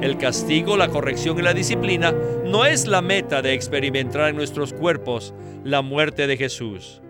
El 0.00 0.16
castigo, 0.16 0.76
la 0.76 0.90
corrección 0.90 1.40
y 1.40 1.42
la 1.42 1.54
disciplina 1.54 2.14
no 2.44 2.64
es 2.64 2.86
la 2.86 3.02
meta 3.02 3.42
de 3.42 3.52
experimentar 3.52 4.28
en 4.28 4.36
nuestros 4.36 4.72
cuerpos 4.72 5.34
la 5.64 5.82
muerte 5.82 6.28
de 6.28 6.36
Jesús. 6.36 7.02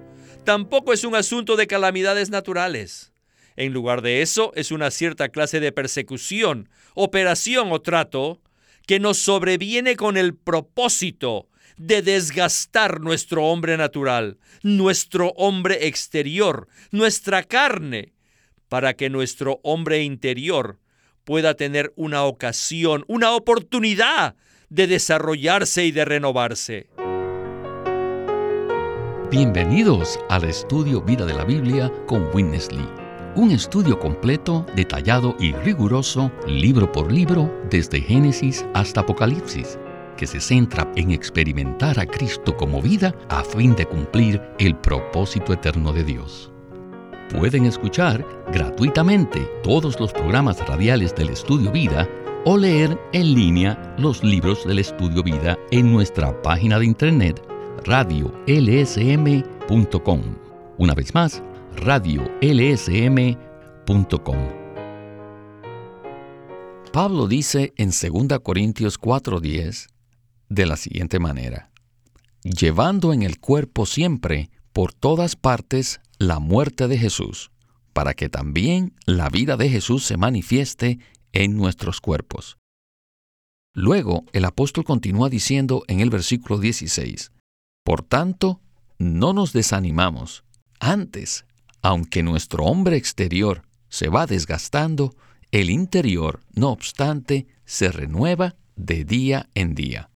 Tampoco 0.44 0.94
es 0.94 1.04
un 1.04 1.14
asunto 1.14 1.56
de 1.56 1.66
calamidades 1.66 2.30
naturales. 2.30 3.12
En 3.56 3.74
lugar 3.74 4.00
de 4.00 4.22
eso, 4.22 4.52
es 4.54 4.70
una 4.70 4.90
cierta 4.90 5.28
clase 5.28 5.60
de 5.60 5.70
persecución, 5.70 6.70
operación 6.94 7.72
o 7.72 7.82
trato 7.82 8.40
que 8.86 9.00
nos 9.00 9.18
sobreviene 9.18 9.94
con 9.94 10.16
el 10.16 10.34
propósito 10.34 11.46
de 11.76 12.00
desgastar 12.00 13.00
nuestro 13.00 13.44
hombre 13.44 13.76
natural, 13.76 14.38
nuestro 14.62 15.34
hombre 15.36 15.88
exterior, 15.88 16.68
nuestra 16.90 17.42
carne, 17.42 18.14
para 18.70 18.94
que 18.94 19.10
nuestro 19.10 19.60
hombre 19.62 20.02
interior 20.02 20.78
pueda 21.28 21.52
tener 21.52 21.92
una 21.94 22.24
ocasión, 22.24 23.04
una 23.06 23.32
oportunidad 23.32 24.34
de 24.70 24.86
desarrollarse 24.86 25.84
y 25.84 25.92
de 25.92 26.06
renovarse. 26.06 26.86
Bienvenidos 29.30 30.18
al 30.30 30.44
estudio 30.44 31.02
Vida 31.02 31.26
de 31.26 31.34
la 31.34 31.44
Biblia 31.44 31.92
con 32.06 32.34
Winnes 32.34 32.70
Un 33.36 33.50
estudio 33.50 33.98
completo, 33.98 34.64
detallado 34.74 35.36
y 35.38 35.52
riguroso, 35.52 36.32
libro 36.46 36.90
por 36.90 37.12
libro, 37.12 37.52
desde 37.68 38.00
Génesis 38.00 38.64
hasta 38.72 39.00
Apocalipsis, 39.00 39.78
que 40.16 40.26
se 40.26 40.40
centra 40.40 40.90
en 40.96 41.10
experimentar 41.10 42.00
a 42.00 42.06
Cristo 42.06 42.56
como 42.56 42.80
vida 42.80 43.14
a 43.28 43.44
fin 43.44 43.76
de 43.76 43.84
cumplir 43.84 44.40
el 44.58 44.74
propósito 44.78 45.52
eterno 45.52 45.92
de 45.92 46.04
Dios. 46.04 46.50
Pueden 47.30 47.66
escuchar 47.66 48.24
gratuitamente 48.52 49.46
todos 49.62 50.00
los 50.00 50.12
programas 50.12 50.66
radiales 50.66 51.14
del 51.14 51.28
Estudio 51.28 51.70
Vida 51.70 52.08
o 52.46 52.56
leer 52.56 52.98
en 53.12 53.34
línea 53.34 53.94
los 53.98 54.24
libros 54.24 54.66
del 54.66 54.78
Estudio 54.78 55.22
Vida 55.22 55.58
en 55.70 55.92
nuestra 55.92 56.40
página 56.40 56.78
de 56.78 56.86
internet 56.86 57.42
radiolsm.com. 57.84 58.32
Una 60.78 60.94
vez 60.94 61.14
más, 61.14 61.42
radiolsm.com. 61.76 62.38
Pablo 66.92 67.28
dice 67.28 67.74
en 67.76 67.90
2 67.90 68.40
Corintios 68.40 68.98
4:10 68.98 69.88
de 70.48 70.64
la 70.66 70.76
siguiente 70.76 71.18
manera, 71.18 71.70
llevando 72.42 73.12
en 73.12 73.22
el 73.22 73.38
cuerpo 73.38 73.84
siempre, 73.84 74.50
por 74.72 74.94
todas 74.94 75.36
partes, 75.36 76.00
la 76.18 76.40
muerte 76.40 76.88
de 76.88 76.98
Jesús, 76.98 77.52
para 77.92 78.14
que 78.14 78.28
también 78.28 78.94
la 79.06 79.28
vida 79.28 79.56
de 79.56 79.68
Jesús 79.68 80.04
se 80.04 80.16
manifieste 80.16 80.98
en 81.32 81.56
nuestros 81.56 82.00
cuerpos. 82.00 82.58
Luego 83.72 84.24
el 84.32 84.44
apóstol 84.44 84.84
continúa 84.84 85.28
diciendo 85.28 85.84
en 85.86 86.00
el 86.00 86.10
versículo 86.10 86.58
16, 86.58 87.30
Por 87.84 88.02
tanto, 88.02 88.60
no 88.98 89.32
nos 89.32 89.52
desanimamos. 89.52 90.44
Antes, 90.80 91.44
aunque 91.82 92.24
nuestro 92.24 92.64
hombre 92.64 92.96
exterior 92.96 93.62
se 93.88 94.08
va 94.08 94.26
desgastando, 94.26 95.14
el 95.52 95.70
interior, 95.70 96.40
no 96.52 96.70
obstante, 96.70 97.46
se 97.64 97.92
renueva 97.92 98.56
de 98.74 99.04
día 99.04 99.48
en 99.54 99.74
día. 99.74 100.10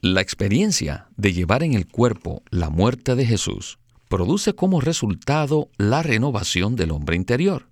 La 0.00 0.20
experiencia 0.20 1.08
de 1.16 1.32
llevar 1.32 1.62
en 1.62 1.74
el 1.74 1.86
cuerpo 1.86 2.42
la 2.50 2.70
muerte 2.70 3.14
de 3.14 3.26
Jesús 3.26 3.78
produce 4.08 4.54
como 4.54 4.80
resultado 4.80 5.70
la 5.76 6.02
renovación 6.02 6.76
del 6.76 6.90
hombre 6.90 7.16
interior. 7.16 7.68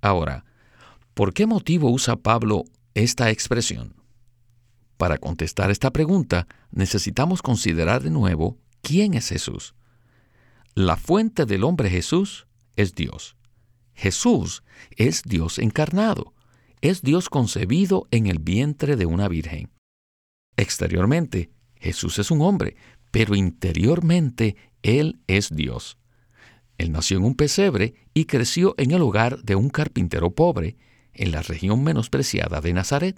Ahora, 0.00 0.44
¿por 1.14 1.32
qué 1.32 1.46
motivo 1.46 1.90
usa 1.90 2.16
Pablo 2.16 2.64
esta 2.94 3.30
expresión? 3.30 3.94
Para 4.96 5.18
contestar 5.18 5.70
esta 5.70 5.92
pregunta, 5.92 6.48
necesitamos 6.70 7.40
considerar 7.40 8.02
de 8.02 8.10
nuevo 8.10 8.58
quién 8.82 9.14
es 9.14 9.28
Jesús. 9.28 9.74
La 10.74 10.96
fuente 10.96 11.46
del 11.46 11.64
hombre 11.64 11.88
Jesús 11.88 12.46
es 12.76 12.94
Dios. 12.94 13.36
Jesús 13.94 14.62
es 14.96 15.22
Dios 15.22 15.58
encarnado, 15.58 16.34
es 16.80 17.02
Dios 17.02 17.28
concebido 17.28 18.06
en 18.10 18.26
el 18.26 18.38
vientre 18.38 18.96
de 18.96 19.06
una 19.06 19.28
virgen. 19.28 19.70
Exteriormente, 20.56 21.50
Jesús 21.76 22.18
es 22.18 22.30
un 22.30 22.42
hombre, 22.42 22.76
pero 23.18 23.34
interiormente 23.34 24.54
él 24.84 25.18
es 25.26 25.50
Dios. 25.50 25.98
Él 26.78 26.92
nació 26.92 27.16
en 27.16 27.24
un 27.24 27.34
pesebre 27.34 27.94
y 28.14 28.26
creció 28.26 28.76
en 28.78 28.92
el 28.92 29.02
hogar 29.02 29.42
de 29.42 29.56
un 29.56 29.70
carpintero 29.70 30.30
pobre, 30.30 30.76
en 31.14 31.32
la 31.32 31.42
región 31.42 31.82
menospreciada 31.82 32.60
de 32.60 32.72
Nazaret. 32.72 33.16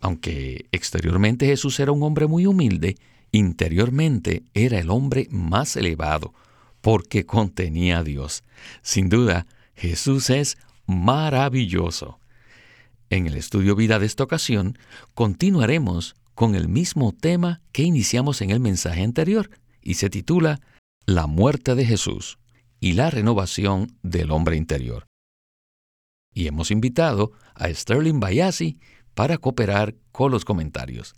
Aunque 0.00 0.66
exteriormente 0.70 1.46
Jesús 1.46 1.80
era 1.80 1.92
un 1.92 2.02
hombre 2.02 2.26
muy 2.26 2.44
humilde, 2.44 2.96
interiormente 3.32 4.42
era 4.52 4.80
el 4.80 4.90
hombre 4.90 5.28
más 5.30 5.76
elevado, 5.76 6.34
porque 6.82 7.24
contenía 7.24 8.00
a 8.00 8.04
Dios. 8.04 8.44
Sin 8.82 9.08
duda, 9.08 9.46
Jesús 9.74 10.28
es 10.28 10.58
maravilloso. 10.84 12.20
En 13.08 13.26
el 13.26 13.38
estudio 13.38 13.76
vida 13.76 13.98
de 13.98 14.04
esta 14.04 14.24
ocasión, 14.24 14.78
continuaremos 15.14 16.16
con 16.36 16.54
el 16.54 16.68
mismo 16.68 17.12
tema 17.12 17.62
que 17.72 17.82
iniciamos 17.82 18.42
en 18.42 18.50
el 18.50 18.60
mensaje 18.60 19.02
anterior, 19.02 19.50
y 19.82 19.94
se 19.94 20.10
titula 20.10 20.60
La 21.06 21.26
muerte 21.26 21.74
de 21.74 21.84
Jesús 21.84 22.38
y 22.78 22.92
la 22.92 23.10
renovación 23.10 23.96
del 24.02 24.30
hombre 24.30 24.56
interior. 24.56 25.06
Y 26.34 26.46
hemos 26.46 26.70
invitado 26.70 27.32
a 27.54 27.72
Sterling 27.72 28.20
Bayasi 28.20 28.78
para 29.14 29.38
cooperar 29.38 29.94
con 30.12 30.30
los 30.30 30.44
comentarios. 30.44 31.14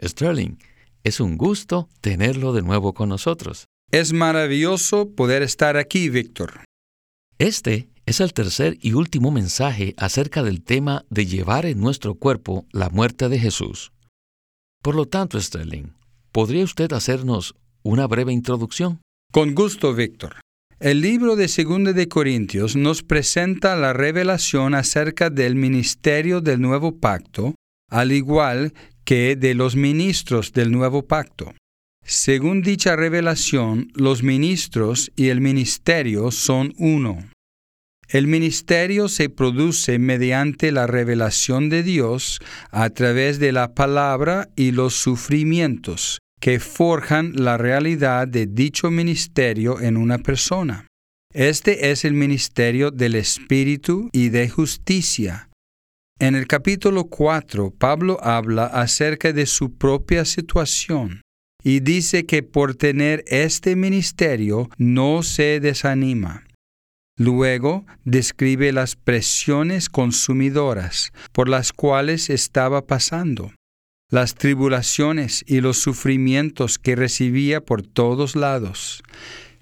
Sterling, 0.00 0.58
es 1.02 1.18
un 1.18 1.36
gusto 1.36 1.88
tenerlo 2.00 2.52
de 2.52 2.62
nuevo 2.62 2.94
con 2.94 3.08
nosotros. 3.08 3.64
Es 3.90 4.12
maravilloso 4.12 5.10
poder 5.10 5.42
estar 5.42 5.76
aquí, 5.76 6.08
Víctor. 6.08 6.64
Este 7.38 7.88
es 8.06 8.20
el 8.20 8.32
tercer 8.32 8.78
y 8.80 8.92
último 8.92 9.32
mensaje 9.32 9.94
acerca 9.96 10.44
del 10.44 10.62
tema 10.62 11.04
de 11.10 11.26
llevar 11.26 11.66
en 11.66 11.80
nuestro 11.80 12.14
cuerpo 12.14 12.66
la 12.70 12.88
muerte 12.90 13.28
de 13.28 13.40
Jesús. 13.40 13.93
Por 14.84 14.96
lo 14.96 15.06
tanto, 15.06 15.40
Sterling, 15.40 15.94
¿podría 16.30 16.62
usted 16.62 16.92
hacernos 16.92 17.54
una 17.82 18.06
breve 18.06 18.34
introducción? 18.34 19.00
Con 19.32 19.54
gusto, 19.54 19.94
Víctor. 19.94 20.36
El 20.78 21.00
libro 21.00 21.36
de 21.36 21.46
2 21.46 21.94
de 21.94 22.06
Corintios 22.06 22.76
nos 22.76 23.02
presenta 23.02 23.76
la 23.76 23.94
revelación 23.94 24.74
acerca 24.74 25.30
del 25.30 25.54
ministerio 25.54 26.42
del 26.42 26.60
nuevo 26.60 26.98
pacto, 27.00 27.54
al 27.90 28.12
igual 28.12 28.74
que 29.06 29.36
de 29.36 29.54
los 29.54 29.74
ministros 29.74 30.52
del 30.52 30.70
nuevo 30.70 31.06
pacto. 31.06 31.54
Según 32.04 32.60
dicha 32.60 32.94
revelación, 32.94 33.90
los 33.94 34.22
ministros 34.22 35.10
y 35.16 35.28
el 35.28 35.40
ministerio 35.40 36.30
son 36.30 36.74
uno. 36.76 37.24
El 38.14 38.28
ministerio 38.28 39.08
se 39.08 39.28
produce 39.28 39.98
mediante 39.98 40.70
la 40.70 40.86
revelación 40.86 41.68
de 41.68 41.82
Dios 41.82 42.38
a 42.70 42.88
través 42.90 43.40
de 43.40 43.50
la 43.50 43.74
palabra 43.74 44.50
y 44.54 44.70
los 44.70 44.94
sufrimientos, 44.94 46.20
que 46.40 46.60
forjan 46.60 47.32
la 47.34 47.58
realidad 47.58 48.28
de 48.28 48.46
dicho 48.46 48.92
ministerio 48.92 49.80
en 49.80 49.96
una 49.96 50.18
persona. 50.18 50.86
Este 51.32 51.90
es 51.90 52.04
el 52.04 52.12
ministerio 52.14 52.92
del 52.92 53.16
Espíritu 53.16 54.10
y 54.12 54.28
de 54.28 54.48
justicia. 54.48 55.48
En 56.20 56.36
el 56.36 56.46
capítulo 56.46 57.06
4, 57.06 57.72
Pablo 57.76 58.20
habla 58.22 58.66
acerca 58.66 59.32
de 59.32 59.46
su 59.46 59.74
propia 59.74 60.24
situación 60.24 61.20
y 61.64 61.80
dice 61.80 62.26
que 62.26 62.44
por 62.44 62.76
tener 62.76 63.24
este 63.26 63.74
ministerio 63.74 64.70
no 64.78 65.24
se 65.24 65.58
desanima. 65.58 66.44
Luego 67.16 67.86
describe 68.04 68.72
las 68.72 68.96
presiones 68.96 69.88
consumidoras 69.88 71.12
por 71.32 71.48
las 71.48 71.72
cuales 71.72 72.30
estaba 72.30 72.86
pasando 72.86 73.52
las 74.10 74.34
tribulaciones 74.34 75.44
y 75.46 75.60
los 75.60 75.78
sufrimientos 75.78 76.78
que 76.78 76.94
recibía 76.94 77.60
por 77.60 77.82
todos 77.82 78.36
lados. 78.36 79.02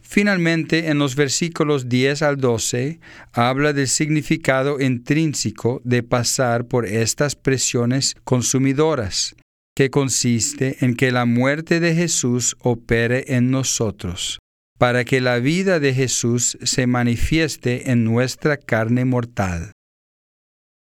Finalmente, 0.03 0.89
en 0.89 0.99
los 0.99 1.17
versículos 1.17 1.89
10 1.89 2.21
al 2.21 2.37
12, 2.37 3.01
habla 3.33 3.73
del 3.73 3.89
significado 3.89 4.79
intrínseco 4.79 5.81
de 5.85 6.03
pasar 6.03 6.67
por 6.67 6.85
estas 6.85 7.35
presiones 7.35 8.15
consumidoras, 8.25 9.35
que 9.75 9.89
consiste 9.89 10.85
en 10.85 10.97
que 10.97 11.13
la 11.13 11.25
muerte 11.25 11.81
de 11.81 11.95
Jesús 11.95 12.57
opere 12.61 13.25
en 13.29 13.51
nosotros, 13.51 14.39
para 14.83 15.05
que 15.05 15.21
la 15.21 15.39
vida 15.39 15.79
de 15.79 15.95
Jesús 15.95 16.59
se 16.61 16.89
manifieste 16.89 17.93
en 17.93 18.03
nuestra 18.03 18.57
carne 18.57 19.05
mortal. 19.05 19.71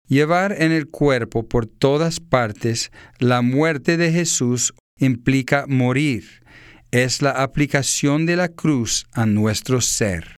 Llevar 0.07 0.55
en 0.59 0.71
el 0.71 0.89
cuerpo 0.89 1.47
por 1.47 1.67
todas 1.67 2.19
partes 2.19 2.91
la 3.19 3.43
muerte 3.43 3.97
de 3.97 4.11
Jesús 4.11 4.73
implica 4.97 5.65
morir. 5.67 6.43
Es 6.89 7.21
la 7.21 7.43
aplicación 7.43 8.25
de 8.25 8.37
la 8.37 8.49
cruz 8.49 9.05
a 9.11 9.27
nuestro 9.27 9.81
ser. 9.81 10.35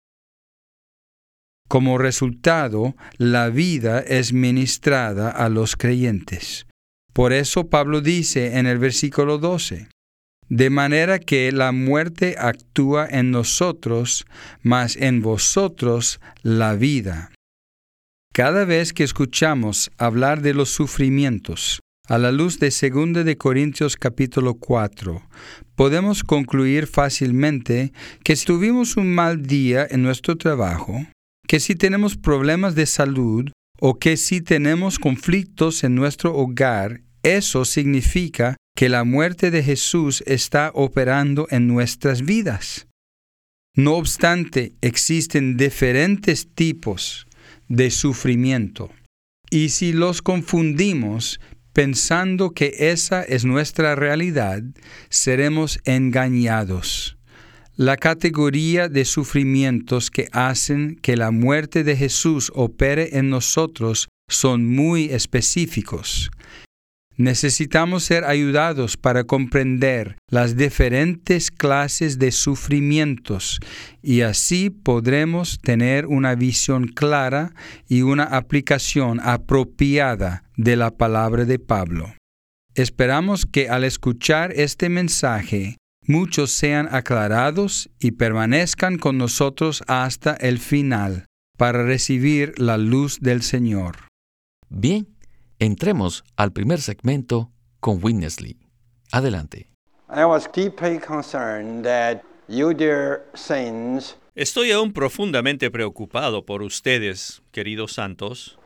Como 1.68 1.98
resultado, 1.98 2.96
la 3.16 3.48
vida 3.48 4.00
es 4.00 4.32
ministrada 4.32 5.30
a 5.30 5.48
los 5.48 5.76
creyentes. 5.76 6.66
Por 7.12 7.32
eso 7.32 7.68
Pablo 7.68 8.00
dice 8.00 8.58
en 8.58 8.66
el 8.66 8.80
versículo 8.80 9.38
12, 9.38 9.86
de 10.52 10.68
manera 10.68 11.18
que 11.18 11.50
la 11.50 11.72
muerte 11.72 12.36
actúa 12.38 13.08
en 13.10 13.30
nosotros, 13.30 14.26
mas 14.60 14.96
en 14.96 15.22
vosotros 15.22 16.20
la 16.42 16.74
vida. 16.74 17.32
Cada 18.34 18.66
vez 18.66 18.92
que 18.92 19.02
escuchamos 19.02 19.90
hablar 19.96 20.42
de 20.42 20.52
los 20.52 20.68
sufrimientos, 20.68 21.80
a 22.06 22.18
la 22.18 22.32
luz 22.32 22.58
de 22.58 22.68
2 22.68 23.24
de 23.24 23.38
Corintios 23.38 23.96
capítulo 23.96 24.56
4, 24.56 25.22
podemos 25.74 26.22
concluir 26.22 26.86
fácilmente 26.86 27.94
que 28.22 28.36
si 28.36 28.44
tuvimos 28.44 28.98
un 28.98 29.14
mal 29.14 29.46
día 29.46 29.86
en 29.88 30.02
nuestro 30.02 30.36
trabajo, 30.36 31.06
que 31.48 31.60
si 31.60 31.76
tenemos 31.76 32.18
problemas 32.18 32.74
de 32.74 32.84
salud 32.84 33.50
o 33.80 33.98
que 33.98 34.18
si 34.18 34.42
tenemos 34.42 34.98
conflictos 34.98 35.82
en 35.82 35.94
nuestro 35.94 36.36
hogar, 36.36 37.00
eso 37.22 37.64
significa 37.64 38.56
que 38.74 38.88
la 38.88 39.04
muerte 39.04 39.50
de 39.50 39.62
Jesús 39.62 40.22
está 40.26 40.70
operando 40.74 41.46
en 41.50 41.66
nuestras 41.66 42.22
vidas. 42.22 42.88
No 43.74 43.94
obstante, 43.94 44.74
existen 44.80 45.56
diferentes 45.56 46.48
tipos 46.54 47.26
de 47.68 47.90
sufrimiento. 47.90 48.90
Y 49.50 49.70
si 49.70 49.92
los 49.92 50.22
confundimos 50.22 51.40
pensando 51.72 52.50
que 52.50 52.74
esa 52.78 53.22
es 53.22 53.44
nuestra 53.44 53.94
realidad, 53.94 54.62
seremos 55.08 55.80
engañados. 55.84 57.16
La 57.76 57.96
categoría 57.96 58.88
de 58.88 59.06
sufrimientos 59.06 60.10
que 60.10 60.28
hacen 60.32 60.96
que 60.96 61.16
la 61.16 61.30
muerte 61.30 61.84
de 61.84 61.96
Jesús 61.96 62.52
opere 62.54 63.16
en 63.16 63.30
nosotros 63.30 64.08
son 64.28 64.66
muy 64.66 65.04
específicos. 65.04 66.30
Necesitamos 67.22 68.02
ser 68.02 68.24
ayudados 68.24 68.96
para 68.96 69.22
comprender 69.22 70.16
las 70.28 70.56
diferentes 70.56 71.52
clases 71.52 72.18
de 72.18 72.32
sufrimientos 72.32 73.60
y 74.02 74.22
así 74.22 74.70
podremos 74.70 75.60
tener 75.60 76.06
una 76.06 76.34
visión 76.34 76.88
clara 76.88 77.54
y 77.88 78.02
una 78.02 78.24
aplicación 78.24 79.20
apropiada 79.22 80.42
de 80.56 80.74
la 80.74 80.90
palabra 80.90 81.44
de 81.44 81.60
Pablo. 81.60 82.12
Esperamos 82.74 83.46
que 83.46 83.68
al 83.68 83.84
escuchar 83.84 84.52
este 84.56 84.88
mensaje 84.88 85.76
muchos 86.04 86.50
sean 86.50 86.88
aclarados 86.90 87.88
y 88.00 88.10
permanezcan 88.10 88.98
con 88.98 89.16
nosotros 89.16 89.84
hasta 89.86 90.34
el 90.34 90.58
final 90.58 91.26
para 91.56 91.84
recibir 91.84 92.52
la 92.58 92.78
luz 92.78 93.20
del 93.20 93.42
Señor. 93.42 94.08
Bien, 94.68 95.06
Entremos 95.62 96.24
al 96.34 96.52
primer 96.52 96.80
segmento 96.80 97.52
con 97.78 98.02
Winnesley. 98.02 98.58
Adelante. 99.12 99.70
Estoy 104.34 104.72
aún 104.72 104.92
profundamente 104.92 105.70
preocupado 105.70 106.44
por 106.44 106.62
ustedes, 106.62 107.42
queridos 107.52 107.92
santos, 107.92 108.58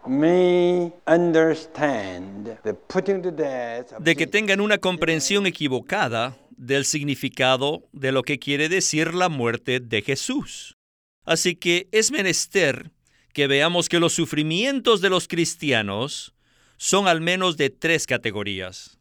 de 3.98 4.16
que 4.16 4.26
tengan 4.26 4.60
una 4.62 4.78
comprensión 4.78 5.46
equivocada 5.46 6.38
del 6.56 6.86
significado 6.86 7.82
de 7.92 8.10
lo 8.10 8.22
que 8.22 8.38
quiere 8.38 8.70
decir 8.70 9.12
la 9.12 9.28
muerte 9.28 9.80
de 9.80 10.00
Jesús. 10.00 10.78
Así 11.26 11.56
que 11.56 11.88
es 11.92 12.10
menester 12.10 12.90
que 13.34 13.48
veamos 13.48 13.90
que 13.90 14.00
los 14.00 14.14
sufrimientos 14.14 15.02
de 15.02 15.10
los 15.10 15.28
cristianos 15.28 16.32
son 16.76 17.08
al 17.08 17.20
menos 17.20 17.56
de 17.56 17.70
tres 17.70 18.06
categorías. 18.06 18.98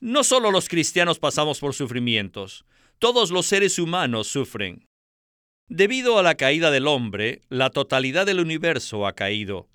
No 0.00 0.24
solo 0.24 0.50
los 0.50 0.68
cristianos 0.68 1.18
pasamos 1.18 1.58
por 1.58 1.74
sufrimientos, 1.74 2.64
todos 2.98 3.30
los 3.30 3.46
seres 3.46 3.78
humanos 3.78 4.26
sufren. 4.28 4.86
Debido 5.68 6.18
a 6.18 6.22
la 6.22 6.36
caída 6.36 6.70
del 6.70 6.86
hombre, 6.86 7.42
la 7.48 7.70
totalidad 7.70 8.26
del 8.26 8.40
universo 8.40 9.06
ha 9.06 9.14
caído 9.14 9.68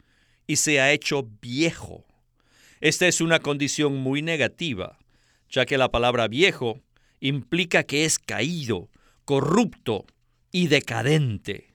y 0.47 0.55
se 0.57 0.79
ha 0.79 0.91
hecho 0.91 1.27
viejo. 1.41 2.05
Esta 2.79 3.07
es 3.07 3.21
una 3.21 3.39
condición 3.39 3.95
muy 3.97 4.21
negativa, 4.21 4.97
ya 5.49 5.65
que 5.65 5.77
la 5.77 5.91
palabra 5.91 6.27
viejo 6.27 6.81
implica 7.19 7.83
que 7.83 8.05
es 8.05 8.19
caído, 8.19 8.89
corrupto 9.25 10.05
y 10.51 10.67
decadente. 10.67 11.73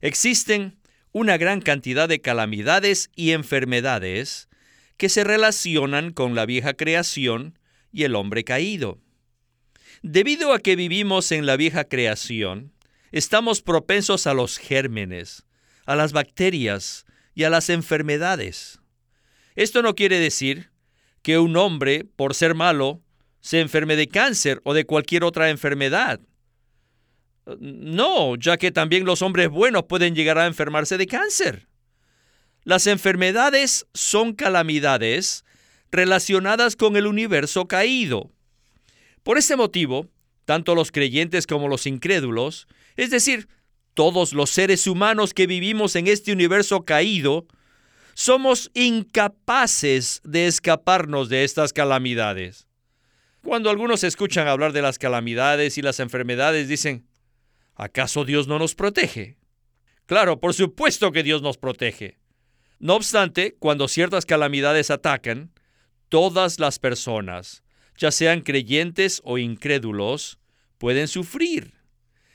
Existen 0.00 0.78
una 1.18 1.38
gran 1.38 1.62
cantidad 1.62 2.10
de 2.10 2.20
calamidades 2.20 3.08
y 3.16 3.30
enfermedades 3.30 4.50
que 4.98 5.08
se 5.08 5.24
relacionan 5.24 6.12
con 6.12 6.34
la 6.34 6.44
vieja 6.44 6.74
creación 6.74 7.58
y 7.90 8.04
el 8.04 8.14
hombre 8.14 8.44
caído. 8.44 8.98
Debido 10.02 10.52
a 10.52 10.58
que 10.58 10.76
vivimos 10.76 11.32
en 11.32 11.46
la 11.46 11.56
vieja 11.56 11.84
creación, 11.84 12.74
estamos 13.12 13.62
propensos 13.62 14.26
a 14.26 14.34
los 14.34 14.58
gérmenes, 14.58 15.46
a 15.86 15.96
las 15.96 16.12
bacterias 16.12 17.06
y 17.34 17.44
a 17.44 17.50
las 17.50 17.70
enfermedades. 17.70 18.78
Esto 19.54 19.80
no 19.80 19.94
quiere 19.94 20.20
decir 20.20 20.68
que 21.22 21.38
un 21.38 21.56
hombre, 21.56 22.04
por 22.04 22.34
ser 22.34 22.54
malo, 22.54 23.00
se 23.40 23.60
enferme 23.60 23.96
de 23.96 24.08
cáncer 24.08 24.60
o 24.64 24.74
de 24.74 24.84
cualquier 24.84 25.24
otra 25.24 25.48
enfermedad. 25.48 26.20
No, 27.58 28.34
ya 28.36 28.56
que 28.56 28.72
también 28.72 29.04
los 29.04 29.22
hombres 29.22 29.48
buenos 29.48 29.84
pueden 29.84 30.14
llegar 30.14 30.38
a 30.38 30.46
enfermarse 30.46 30.98
de 30.98 31.06
cáncer. 31.06 31.68
Las 32.64 32.88
enfermedades 32.88 33.86
son 33.94 34.34
calamidades 34.34 35.44
relacionadas 35.92 36.74
con 36.74 36.96
el 36.96 37.06
universo 37.06 37.68
caído. 37.68 38.32
Por 39.22 39.38
este 39.38 39.56
motivo, 39.56 40.08
tanto 40.44 40.74
los 40.74 40.90
creyentes 40.90 41.46
como 41.46 41.68
los 41.68 41.86
incrédulos, 41.86 42.66
es 42.96 43.10
decir, 43.10 43.48
todos 43.94 44.32
los 44.32 44.50
seres 44.50 44.86
humanos 44.88 45.32
que 45.32 45.46
vivimos 45.46 45.94
en 45.94 46.08
este 46.08 46.32
universo 46.32 46.84
caído, 46.84 47.46
somos 48.14 48.70
incapaces 48.74 50.20
de 50.24 50.46
escaparnos 50.46 51.28
de 51.28 51.44
estas 51.44 51.72
calamidades. 51.72 52.66
Cuando 53.42 53.70
algunos 53.70 54.02
escuchan 54.02 54.48
hablar 54.48 54.72
de 54.72 54.82
las 54.82 54.98
calamidades 54.98 55.78
y 55.78 55.82
las 55.82 56.00
enfermedades, 56.00 56.68
dicen, 56.68 57.06
¿Acaso 57.76 58.24
Dios 58.24 58.48
no 58.48 58.58
nos 58.58 58.74
protege? 58.74 59.36
Claro, 60.06 60.40
por 60.40 60.54
supuesto 60.54 61.12
que 61.12 61.22
Dios 61.22 61.42
nos 61.42 61.58
protege. 61.58 62.18
No 62.78 62.94
obstante, 62.94 63.54
cuando 63.58 63.88
ciertas 63.88 64.26
calamidades 64.26 64.90
atacan, 64.90 65.52
todas 66.08 66.58
las 66.58 66.78
personas, 66.78 67.62
ya 67.96 68.10
sean 68.10 68.40
creyentes 68.40 69.20
o 69.24 69.38
incrédulos, 69.38 70.38
pueden 70.78 71.08
sufrir. 71.08 71.74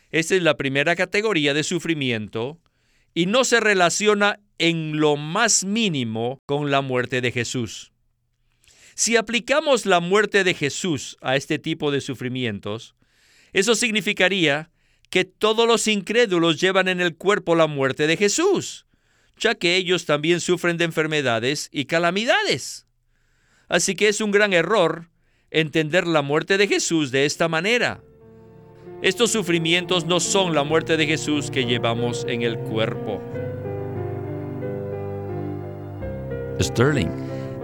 Esta 0.09 0.35
es 0.35 0.43
la 0.43 0.57
primera 0.57 0.95
categoría 0.95 1.53
de 1.53 1.63
sufrimiento 1.63 2.59
y 3.13 3.25
no 3.25 3.43
se 3.43 3.59
relaciona 3.59 4.39
en 4.57 4.99
lo 4.99 5.15
más 5.15 5.63
mínimo 5.63 6.39
con 6.45 6.71
la 6.71 6.81
muerte 6.81 7.21
de 7.21 7.31
Jesús. 7.31 7.91
Si 8.95 9.15
aplicamos 9.15 9.85
la 9.85 9.99
muerte 9.99 10.43
de 10.43 10.53
Jesús 10.53 11.17
a 11.21 11.35
este 11.35 11.59
tipo 11.59 11.91
de 11.91 12.01
sufrimientos, 12.01 12.95
eso 13.53 13.75
significaría 13.75 14.70
que 15.11 15.25
todos 15.25 15.67
los 15.67 15.87
incrédulos 15.87 16.59
llevan 16.59 16.87
en 16.87 17.01
el 17.01 17.15
cuerpo 17.15 17.53
la 17.53 17.67
muerte 17.67 18.07
de 18.07 18.15
Jesús, 18.15 18.87
ya 19.37 19.55
que 19.55 19.75
ellos 19.75 20.05
también 20.05 20.39
sufren 20.39 20.77
de 20.77 20.85
enfermedades 20.85 21.67
y 21.71 21.85
calamidades. 21.85 22.87
Así 23.67 23.93
que 23.93 24.07
es 24.07 24.21
un 24.21 24.31
gran 24.31 24.53
error 24.53 25.09
entender 25.51 26.07
la 26.07 26.21
muerte 26.21 26.57
de 26.57 26.65
Jesús 26.67 27.11
de 27.11 27.25
esta 27.25 27.49
manera. 27.49 28.01
Estos 29.01 29.31
sufrimientos 29.31 30.05
no 30.05 30.21
son 30.21 30.55
la 30.55 30.63
muerte 30.63 30.95
de 30.95 31.05
Jesús 31.05 31.51
que 31.51 31.65
llevamos 31.65 32.25
en 32.29 32.43
el 32.43 32.57
cuerpo. 32.57 33.21
Sterling, 36.61 37.09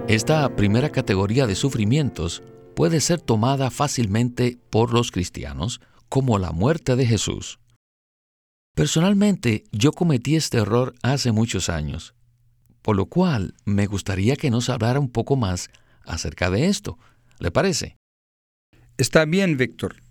esta 0.09 0.53
primera 0.53 0.89
categoría 0.89 1.47
de 1.47 1.55
sufrimientos 1.55 2.43
puede 2.75 2.99
ser 2.99 3.21
tomada 3.21 3.71
fácilmente 3.71 4.57
por 4.69 4.93
los 4.93 5.11
cristianos 5.11 5.79
como 6.09 6.39
la 6.39 6.51
muerte 6.51 6.95
de 6.95 7.05
Jesús. 7.05 7.59
Personalmente, 8.75 9.63
yo 9.71 9.91
cometí 9.91 10.35
este 10.35 10.59
error 10.59 10.93
hace 11.01 11.31
muchos 11.31 11.69
años, 11.69 12.13
por 12.81 12.95
lo 12.95 13.07
cual 13.07 13.55
me 13.65 13.87
gustaría 13.87 14.35
que 14.35 14.51
nos 14.51 14.69
hablara 14.69 14.99
un 14.99 15.09
poco 15.09 15.35
más 15.35 15.69
acerca 16.05 16.49
de 16.49 16.67
esto. 16.67 16.99
¿Le 17.39 17.51
parece? 17.51 17.97
Está 18.97 19.25
bien, 19.25 19.57
Víctor. 19.57 20.01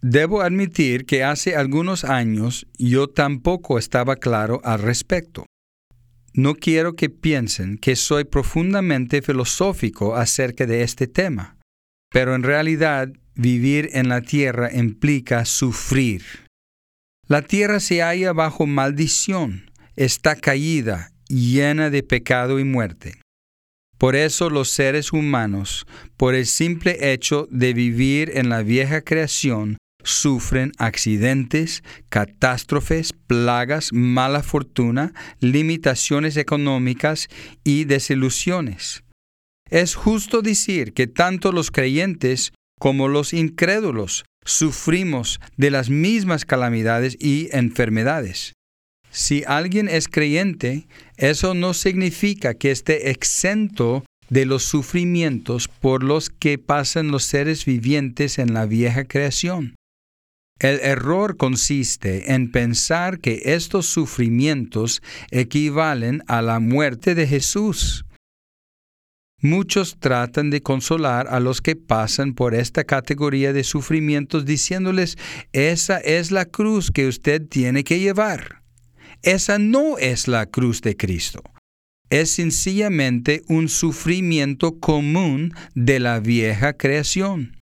Debo 0.00 0.42
admitir 0.42 1.06
que 1.06 1.24
hace 1.24 1.56
algunos 1.56 2.04
años 2.04 2.66
yo 2.76 3.08
tampoco 3.08 3.78
estaba 3.78 4.16
claro 4.16 4.60
al 4.64 4.80
respecto. 4.80 5.46
No 6.34 6.56
quiero 6.56 6.94
que 6.94 7.08
piensen 7.08 7.78
que 7.78 7.96
soy 7.96 8.24
profundamente 8.24 9.22
filosófico 9.22 10.14
acerca 10.14 10.66
de 10.66 10.82
este 10.82 11.06
tema, 11.06 11.56
pero 12.10 12.34
en 12.34 12.42
realidad 12.42 13.08
Vivir 13.34 13.90
en 13.92 14.08
la 14.08 14.20
tierra 14.20 14.70
implica 14.72 15.44
sufrir. 15.44 16.22
La 17.26 17.42
tierra 17.42 17.80
se 17.80 18.00
halla 18.02 18.32
bajo 18.32 18.66
maldición 18.66 19.70
está 19.96 20.36
caída, 20.36 21.12
llena 21.28 21.90
de 21.90 22.02
pecado 22.02 22.58
y 22.58 22.64
muerte. 22.64 23.20
Por 23.98 24.16
eso 24.16 24.50
los 24.50 24.70
seres 24.70 25.12
humanos, 25.12 25.86
por 26.16 26.34
el 26.34 26.46
simple 26.46 27.12
hecho 27.12 27.46
de 27.50 27.72
vivir 27.72 28.32
en 28.34 28.48
la 28.48 28.62
vieja 28.62 29.02
creación, 29.02 29.78
sufren 30.02 30.72
accidentes, 30.78 31.82
catástrofes, 32.10 33.12
plagas, 33.12 33.90
mala 33.92 34.42
fortuna, 34.42 35.14
limitaciones 35.40 36.36
económicas 36.36 37.28
y 37.62 37.84
desilusiones. 37.84 39.04
Es 39.70 39.94
justo 39.94 40.42
decir 40.42 40.92
que 40.92 41.06
tanto 41.06 41.52
los 41.52 41.70
creyentes 41.70 42.52
como 42.78 43.08
los 43.08 43.32
incrédulos 43.32 44.24
sufrimos 44.44 45.40
de 45.56 45.70
las 45.70 45.90
mismas 45.90 46.44
calamidades 46.44 47.16
y 47.18 47.48
enfermedades. 47.52 48.52
Si 49.10 49.44
alguien 49.46 49.88
es 49.88 50.08
creyente, 50.08 50.86
eso 51.16 51.54
no 51.54 51.72
significa 51.72 52.54
que 52.54 52.70
esté 52.70 53.10
exento 53.10 54.04
de 54.28 54.44
los 54.44 54.64
sufrimientos 54.64 55.68
por 55.68 56.02
los 56.02 56.30
que 56.30 56.58
pasan 56.58 57.12
los 57.12 57.24
seres 57.24 57.64
vivientes 57.64 58.38
en 58.38 58.54
la 58.54 58.66
vieja 58.66 59.04
creación. 59.04 59.76
El 60.58 60.80
error 60.80 61.36
consiste 61.36 62.32
en 62.32 62.50
pensar 62.50 63.18
que 63.20 63.42
estos 63.44 63.86
sufrimientos 63.86 65.02
equivalen 65.30 66.22
a 66.26 66.42
la 66.42 66.60
muerte 66.60 67.14
de 67.14 67.26
Jesús. 67.26 68.04
Muchos 69.44 69.98
tratan 70.00 70.48
de 70.48 70.62
consolar 70.62 71.26
a 71.28 71.38
los 71.38 71.60
que 71.60 71.76
pasan 71.76 72.32
por 72.32 72.54
esta 72.54 72.84
categoría 72.84 73.52
de 73.52 73.62
sufrimientos 73.62 74.46
diciéndoles, 74.46 75.18
esa 75.52 75.98
es 75.98 76.30
la 76.30 76.46
cruz 76.46 76.90
que 76.90 77.06
usted 77.06 77.46
tiene 77.46 77.84
que 77.84 78.00
llevar. 78.00 78.62
Esa 79.22 79.58
no 79.58 79.98
es 79.98 80.28
la 80.28 80.46
cruz 80.46 80.80
de 80.80 80.96
Cristo. 80.96 81.42
Es 82.08 82.30
sencillamente 82.30 83.42
un 83.46 83.68
sufrimiento 83.68 84.80
común 84.80 85.52
de 85.74 86.00
la 86.00 86.20
vieja 86.20 86.72
creación. 86.72 87.60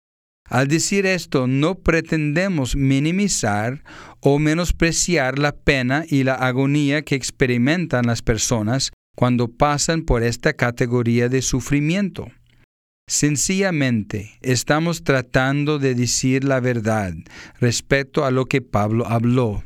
Al 0.49 0.67
decir 0.67 1.05
esto, 1.05 1.45
no 1.45 1.75
pretendemos 1.75 2.75
minimizar 2.75 3.83
o 4.21 4.39
menospreciar 4.39 5.37
la 5.37 5.55
pena 5.55 6.05
y 6.09 6.23
la 6.23 6.33
agonía 6.33 7.03
que 7.03 7.13
experimentan 7.13 8.07
las 8.07 8.23
personas 8.23 8.91
cuando 9.17 9.47
pasan 9.47 10.03
por 10.03 10.21
esta 10.21 10.53
categoría 10.53 11.27
de 11.27 11.41
sufrimiento. 11.41 12.27
Sencillamente 13.09 14.37
estamos 14.41 15.03
tratando 15.03 15.79
de 15.79 15.95
decir 15.95 16.43
la 16.43 16.59
verdad 16.59 17.15
respecto 17.59 18.25
a 18.25 18.31
lo 18.31 18.45
que 18.45 18.61
Pablo 18.61 19.07
habló. 19.07 19.63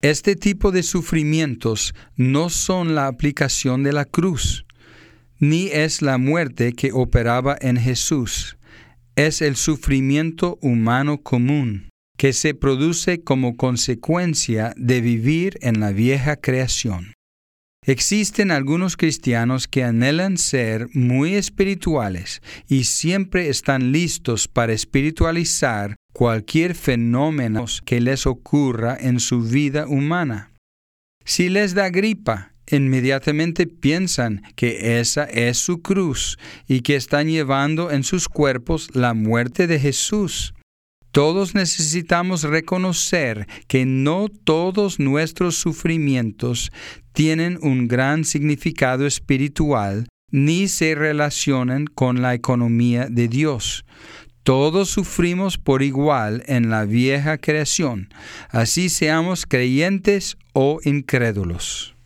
Este 0.00 0.36
tipo 0.36 0.70
de 0.70 0.82
sufrimientos 0.82 1.94
no 2.16 2.48
son 2.48 2.94
la 2.94 3.08
aplicación 3.08 3.82
de 3.82 3.92
la 3.92 4.06
cruz, 4.06 4.64
ni 5.38 5.66
es 5.66 6.00
la 6.00 6.16
muerte 6.16 6.72
que 6.72 6.92
operaba 6.92 7.58
en 7.60 7.76
Jesús 7.76 8.56
es 9.16 9.42
el 9.42 9.56
sufrimiento 9.56 10.58
humano 10.62 11.18
común 11.18 11.88
que 12.16 12.32
se 12.32 12.54
produce 12.54 13.20
como 13.20 13.56
consecuencia 13.56 14.72
de 14.76 15.00
vivir 15.00 15.58
en 15.60 15.80
la 15.80 15.90
vieja 15.90 16.36
creación. 16.36 17.12
Existen 17.84 18.50
algunos 18.50 18.96
cristianos 18.96 19.66
que 19.68 19.84
anhelan 19.84 20.36
ser 20.36 20.88
muy 20.94 21.34
espirituales 21.34 22.42
y 22.68 22.84
siempre 22.84 23.48
están 23.48 23.92
listos 23.92 24.48
para 24.48 24.72
espiritualizar 24.72 25.96
cualquier 26.12 26.74
fenómeno 26.74 27.64
que 27.84 28.00
les 28.00 28.26
ocurra 28.26 28.96
en 29.00 29.20
su 29.20 29.42
vida 29.42 29.86
humana. 29.86 30.52
Si 31.24 31.48
les 31.48 31.74
da 31.74 31.88
gripa, 31.88 32.52
inmediatamente 32.70 33.66
piensan 33.66 34.42
que 34.56 34.98
esa 34.98 35.24
es 35.24 35.58
su 35.58 35.80
cruz 35.80 36.38
y 36.66 36.80
que 36.80 36.96
están 36.96 37.28
llevando 37.28 37.90
en 37.90 38.02
sus 38.02 38.28
cuerpos 38.28 38.90
la 38.94 39.14
muerte 39.14 39.66
de 39.66 39.78
Jesús. 39.78 40.54
Todos 41.10 41.54
necesitamos 41.54 42.42
reconocer 42.42 43.46
que 43.66 43.86
no 43.86 44.28
todos 44.28 44.98
nuestros 44.98 45.56
sufrimientos 45.56 46.70
tienen 47.18 47.58
un 47.62 47.88
gran 47.88 48.24
significado 48.24 49.04
espiritual 49.04 50.06
ni 50.30 50.68
se 50.68 50.94
relacionan 50.94 51.86
con 51.86 52.22
la 52.22 52.32
economía 52.32 53.08
de 53.10 53.26
Dios. 53.26 53.84
Todos 54.44 54.90
sufrimos 54.90 55.58
por 55.58 55.82
igual 55.82 56.44
en 56.46 56.70
la 56.70 56.84
vieja 56.84 57.36
creación, 57.38 58.08
así 58.50 58.88
seamos 58.88 59.46
creyentes 59.46 60.36
o 60.52 60.78
incrédulos. 60.84 61.96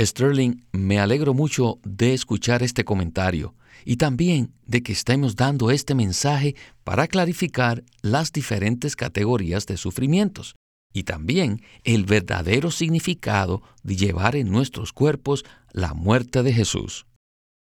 Sterling, 0.00 0.62
me 0.72 1.00
alegro 1.00 1.34
mucho 1.34 1.78
de 1.84 2.14
escuchar 2.14 2.62
este 2.62 2.82
comentario 2.82 3.54
y 3.84 3.96
también 3.96 4.54
de 4.64 4.82
que 4.82 4.92
estemos 4.92 5.36
dando 5.36 5.70
este 5.70 5.94
mensaje 5.94 6.56
para 6.82 7.08
clarificar 7.08 7.84
las 8.00 8.32
diferentes 8.32 8.96
categorías 8.96 9.66
de 9.66 9.76
sufrimientos 9.76 10.56
y 10.96 11.02
también 11.02 11.60
el 11.84 12.06
verdadero 12.06 12.70
significado 12.70 13.62
de 13.82 13.96
llevar 13.96 14.34
en 14.34 14.50
nuestros 14.50 14.94
cuerpos 14.94 15.44
la 15.72 15.92
muerte 15.92 16.42
de 16.42 16.54
Jesús. 16.54 17.04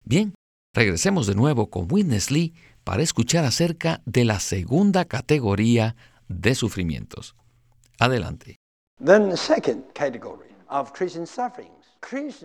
Bien, 0.05 0.35
regresemos 0.75 1.27
de 1.27 1.35
nuevo 1.35 1.71
con 1.71 1.91
Witness 1.91 2.31
Lee 2.31 2.53
para 2.85 3.03
escuchar 3.03 3.47
acerca 3.47 4.03
de 4.05 4.27
la 4.27 4.39
segunda 4.39 5.07
categoría 5.07 5.97
de 6.29 6.55
sufrimientos. 6.55 7.35
Adelante. 7.99 8.57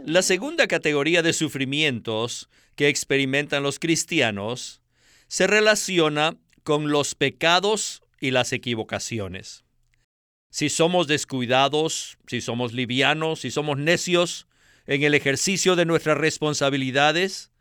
La 0.05 0.21
segunda 0.21 0.67
categoría 0.67 1.21
de 1.21 1.33
sufrimientos 1.33 2.49
que 2.77 2.87
experimentan 2.87 3.61
los 3.61 3.77
cristianos 3.79 4.81
se 5.27 5.47
relaciona 5.47 6.37
con 6.63 6.91
los 6.91 7.13
pecados 7.13 8.03
y 8.21 8.31
las 8.31 8.53
equivocaciones. 8.53 9.66
Si 10.57 10.69
somos 10.69 11.05
descuidados, 11.05 12.17
si 12.25 12.41
somos 12.41 12.73
livianos, 12.73 13.41
si 13.41 13.51
somos 13.51 13.77
necios 13.77 14.47
en 14.87 15.03
el 15.03 15.13
ejercicio 15.13 15.75
de 15.75 15.85
nuestras 15.85 16.17
responsabilidades, 16.17 17.51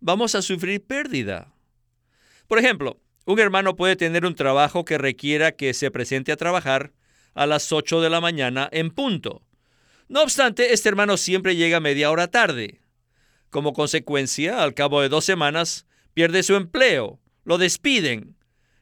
vamos 0.00 0.34
a 0.34 0.42
sufrir 0.42 0.84
pérdida. 0.84 1.54
Por 2.48 2.58
ejemplo, 2.58 3.00
un 3.24 3.38
hermano 3.38 3.76
puede 3.76 3.94
tener 3.94 4.26
un 4.26 4.34
trabajo 4.34 4.84
que 4.84 4.98
requiera 4.98 5.52
que 5.52 5.72
se 5.74 5.92
presente 5.92 6.32
a 6.32 6.36
trabajar 6.36 6.92
a 7.34 7.46
las 7.46 7.70
8 7.70 8.00
de 8.00 8.10
la 8.10 8.20
mañana 8.20 8.68
en 8.72 8.90
punto. 8.90 9.44
No 10.08 10.24
obstante, 10.24 10.72
este 10.72 10.88
hermano 10.88 11.18
siempre 11.18 11.54
llega 11.54 11.78
media 11.78 12.10
hora 12.10 12.26
tarde. 12.26 12.80
Como 13.48 13.72
consecuencia, 13.72 14.64
al 14.64 14.74
cabo 14.74 15.02
de 15.02 15.08
dos 15.08 15.24
semanas, 15.24 15.86
pierde 16.14 16.42
su 16.42 16.56
empleo, 16.56 17.20
lo 17.44 17.58
despiden. 17.58 18.37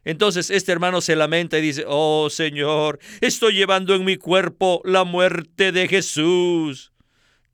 Entonces 0.07 0.51
este 0.51 0.71
hermano 0.71 1.01
se 1.01 1.17
lamenta 1.17 1.59
y 1.59 1.61
dice, 1.61 1.83
oh 1.85 2.29
Señor, 2.29 2.97
estoy 3.19 3.55
llevando 3.55 3.93
en 3.93 4.05
mi 4.05 4.15
cuerpo 4.15 4.81
la 4.85 5.03
muerte 5.03 5.73
de 5.73 5.89
Jesús. 5.89 6.93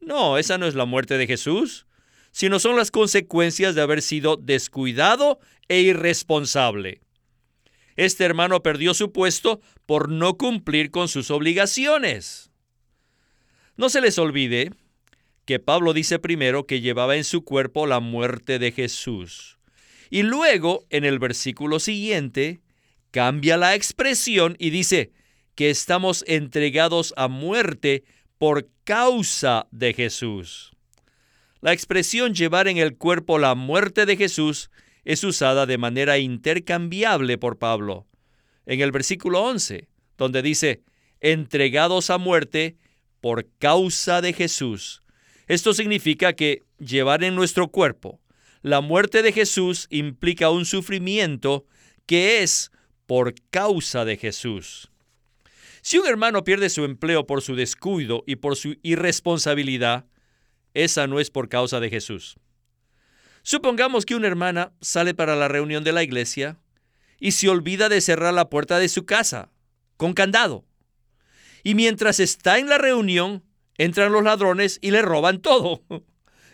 No, 0.02 0.38
esa 0.38 0.60
no 0.60 0.68
es 0.68 0.76
la 0.76 0.86
muerte 0.86 1.18
de 1.18 1.26
Jesús, 1.26 1.88
sino 2.32 2.60
son 2.60 2.76
las 2.76 2.92
consecuencias 2.92 3.74
de 3.74 3.82
haber 3.82 4.04
sido 4.04 4.38
descuidado 4.38 5.40
e 5.68 5.80
irresponsable. 5.80 7.02
Este 7.96 8.24
hermano 8.24 8.62
perdió 8.62 8.94
su 8.94 9.12
puesto 9.12 9.60
por 9.88 10.10
no 10.10 10.38
cumplir 10.38 10.92
con 10.92 11.08
sus 11.08 11.32
obligaciones. 11.32 12.52
No 13.78 13.90
se 13.90 14.00
les 14.00 14.20
olvide 14.20 14.74
que 15.46 15.58
Pablo 15.58 15.92
dice 15.92 16.20
primero 16.20 16.68
que 16.68 16.82
llevaba 16.82 17.16
en 17.16 17.24
su 17.24 17.44
cuerpo 17.44 17.88
la 17.88 18.00
muerte 18.00 18.60
de 18.60 18.72
Jesús. 18.72 19.58
Y 20.14 20.22
luego, 20.22 20.86
en 20.92 21.06
el 21.06 21.18
versículo 21.18 21.80
siguiente, 21.80 22.62
cambia 23.10 23.58
la 23.58 23.74
expresión 23.74 24.56
y 24.60 24.70
dice 24.70 25.12
que 25.56 25.72
estamos 25.72 26.24
entregados 26.28 27.16
a 27.18 27.28
muerte 27.28 28.04
por 28.38 28.70
causa 28.84 29.66
de 29.72 29.92
Jesús. 29.96 30.72
La 31.62 31.74
expresión 31.74 32.36
llevar 32.36 32.68
en 32.68 32.78
el 32.78 32.96
cuerpo 32.96 33.40
la 33.40 33.56
muerte 33.56 34.06
de 34.06 34.16
Jesús 34.16 34.70
es 35.04 35.24
usada 35.24 35.66
de 35.66 35.80
manera 35.80 36.20
intercambiable 36.20 37.40
por 37.40 37.58
Pablo. 37.58 38.06
En 38.68 38.82
el 38.82 38.92
versículo 38.92 39.42
11, 39.42 39.88
donde 40.16 40.44
dice, 40.44 40.84
entregados 41.22 42.12
a 42.12 42.20
muerte 42.20 42.78
por 43.20 43.48
causa 43.58 44.22
de 44.22 44.34
Jesús. 44.34 45.02
Esto 45.48 45.74
significa 45.74 46.34
que 46.34 46.62
llevar 46.78 47.24
en 47.24 47.34
nuestro 47.34 47.70
cuerpo 47.70 48.20
la 48.64 48.82
muerte 48.82 49.22
de 49.22 49.32
Jesús 49.32 49.86
implica 49.92 50.50
un 50.50 50.66
sufrimiento 50.66 51.68
que 52.08 52.42
es 52.42 52.72
por 53.06 53.36
causa 53.52 54.06
de 54.06 54.18
Jesús. 54.18 54.90
Si 55.82 56.00
un 56.00 56.08
hermano 56.08 56.44
pierde 56.44 56.70
su 56.70 56.84
empleo 56.84 57.28
por 57.28 57.44
su 57.44 57.56
descuido 57.56 58.24
y 58.26 58.38
por 58.38 58.56
su 58.56 58.78
irresponsabilidad, 58.82 60.08
esa 60.74 61.06
no 61.06 61.20
es 61.20 61.30
por 61.30 61.50
causa 61.50 61.80
de 61.80 61.92
Jesús. 61.92 62.38
Supongamos 63.44 64.06
que 64.06 64.16
una 64.16 64.28
hermana 64.28 64.74
sale 64.82 65.14
para 65.14 65.36
la 65.36 65.50
reunión 65.50 65.84
de 65.84 65.92
la 65.92 66.02
iglesia 66.02 66.58
y 67.20 67.34
se 67.34 67.50
olvida 67.50 67.88
de 67.90 68.02
cerrar 68.02 68.34
la 68.34 68.50
puerta 68.50 68.80
de 68.80 68.90
su 68.90 69.06
casa 69.06 69.52
con 69.98 70.14
candado 70.14 70.66
y 71.64 71.76
mientras 71.76 72.20
está 72.20 72.60
en 72.60 72.68
la 72.68 72.78
reunión, 72.78 73.44
entran 73.78 74.12
los 74.12 74.24
ladrones 74.24 74.80
y 74.82 74.92
le 74.92 75.02
roban 75.02 75.42
todo. 75.42 75.82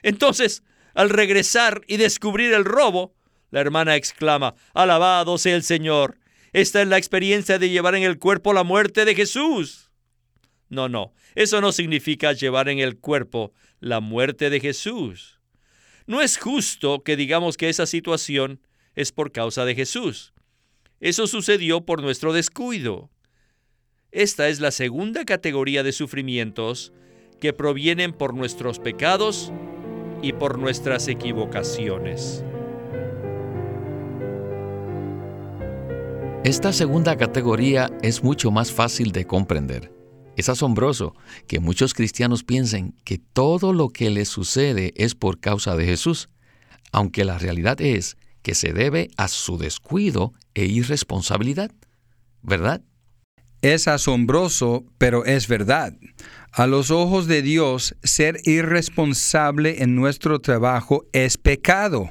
Entonces, 0.04 0.64
al 0.94 1.10
regresar 1.10 1.82
y 1.88 1.98
descubrir 1.98 2.54
el 2.54 2.66
robo, 2.66 3.14
la 3.52 3.62
hermana 3.62 3.96
exclama, 3.96 4.56
Alabado 4.74 5.38
sea 5.38 5.56
el 5.56 5.64
Señor. 5.64 6.18
Esta 6.54 6.82
es 6.82 6.88
la 6.88 6.98
experiencia 6.98 7.60
de 7.60 7.70
llevar 7.70 7.96
en 7.96 8.04
el 8.04 8.20
cuerpo 8.20 8.54
la 8.54 8.64
muerte 8.64 9.06
de 9.06 9.16
Jesús. 9.16 9.92
No, 10.70 10.88
no, 10.88 11.14
eso 11.36 11.62
no 11.62 11.72
significa 11.72 12.34
llevar 12.34 12.70
en 12.70 12.80
el 12.80 12.98
cuerpo 12.98 13.54
la 13.80 14.00
muerte 14.00 14.50
de 14.50 14.60
Jesús. 14.60 15.40
No 16.06 16.22
es 16.22 16.38
justo 16.38 17.04
que 17.04 17.16
digamos 17.16 17.58
que 17.58 17.70
esa 17.70 17.86
situación 17.86 18.62
es 18.96 19.12
por 19.12 19.32
causa 19.32 19.66
de 19.66 19.76
Jesús. 19.76 20.34
Eso 21.00 21.28
sucedió 21.28 21.86
por 21.86 22.02
nuestro 22.02 22.34
descuido. 22.34 23.10
Esta 24.12 24.50
es 24.50 24.60
la 24.60 24.72
segunda 24.72 25.24
categoría 25.24 25.84
de 25.84 25.92
sufrimientos 25.92 26.92
que 27.40 27.54
provienen 27.54 28.12
por 28.12 28.34
nuestros 28.34 28.80
pecados 28.80 29.52
y 30.22 30.34
por 30.34 30.60
nuestras 30.60 31.08
equivocaciones. 31.08 32.44
Esta 36.44 36.72
segunda 36.72 37.18
categoría 37.18 37.92
es 38.02 38.24
mucho 38.24 38.50
más 38.50 38.72
fácil 38.72 39.12
de 39.12 39.28
comprender. 39.28 39.92
Es 40.38 40.48
asombroso 40.48 41.14
que 41.48 41.60
muchos 41.60 41.94
cristianos 41.94 42.46
piensen 42.46 42.96
que 43.04 43.18
todo 43.18 43.74
lo 43.74 43.90
que 43.90 44.10
les 44.10 44.30
sucede 44.30 44.94
es 44.96 45.16
por 45.16 45.40
causa 45.40 45.76
de 45.76 45.86
Jesús, 45.86 46.30
aunque 46.94 47.26
la 47.26 47.38
realidad 47.38 47.82
es 47.82 48.16
que 48.42 48.56
se 48.56 48.72
debe 48.72 49.10
a 49.18 49.28
su 49.28 49.58
descuido 49.58 50.34
e 50.54 50.66
irresponsabilidad. 50.66 51.72
¿Verdad? 52.42 52.82
Es 53.62 53.90
asombroso, 53.90 54.86
pero 54.98 55.26
es 55.26 55.50
verdad. 55.50 55.94
A 56.52 56.66
los 56.66 56.90
ojos 56.90 57.28
de 57.28 57.42
Dios, 57.42 57.96
ser 58.04 58.40
irresponsable 58.44 59.84
en 59.84 59.96
nuestro 59.96 60.40
trabajo 60.40 61.06
es 61.14 61.38
pecado. 61.38 62.10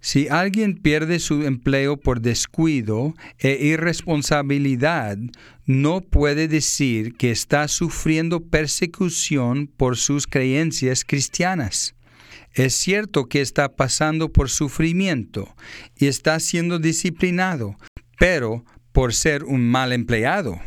Si 0.00 0.28
alguien 0.28 0.74
pierde 0.76 1.18
su 1.18 1.42
empleo 1.42 1.98
por 1.98 2.20
descuido 2.20 3.14
e 3.38 3.58
irresponsabilidad, 3.66 5.18
no 5.66 6.00
puede 6.00 6.48
decir 6.48 7.14
que 7.16 7.30
está 7.30 7.68
sufriendo 7.68 8.40
persecución 8.40 9.66
por 9.66 9.96
sus 9.96 10.26
creencias 10.26 11.04
cristianas. 11.04 11.94
Es 12.54 12.74
cierto 12.74 13.26
que 13.26 13.42
está 13.42 13.76
pasando 13.76 14.32
por 14.32 14.48
sufrimiento 14.48 15.54
y 15.94 16.06
está 16.06 16.40
siendo 16.40 16.78
disciplinado, 16.78 17.76
pero 18.18 18.64
por 18.92 19.12
ser 19.12 19.44
un 19.44 19.68
mal 19.68 19.92
empleado. 19.92 20.58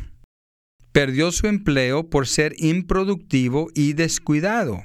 Perdió 0.92 1.32
su 1.32 1.48
empleo 1.48 2.10
por 2.10 2.28
ser 2.28 2.54
improductivo 2.58 3.70
y 3.74 3.94
descuidado. 3.94 4.84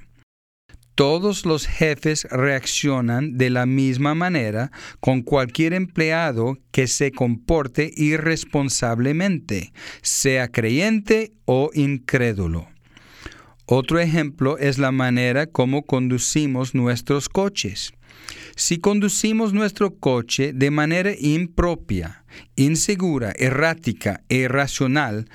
Todos 0.94 1.44
los 1.44 1.66
jefes 1.66 2.26
reaccionan 2.30 3.36
de 3.36 3.50
la 3.50 3.66
misma 3.66 4.14
manera 4.14 4.70
con 4.98 5.20
cualquier 5.22 5.74
empleado 5.74 6.56
que 6.70 6.86
se 6.86 7.12
comporte 7.12 7.92
irresponsablemente, 7.96 9.74
sea 10.00 10.48
creyente 10.48 11.32
o 11.44 11.70
incrédulo. 11.74 12.68
Otro 13.66 13.98
ejemplo 13.98 14.56
es 14.58 14.78
la 14.78 14.92
manera 14.92 15.46
como 15.46 15.82
conducimos 15.82 16.74
nuestros 16.74 17.28
coches. 17.28 17.92
Si 18.54 18.78
conducimos 18.78 19.52
nuestro 19.52 19.96
coche 19.96 20.52
de 20.54 20.70
manera 20.70 21.12
impropia, 21.18 22.24
insegura, 22.54 23.34
errática 23.36 24.22
e 24.28 24.36
irracional, 24.36 25.28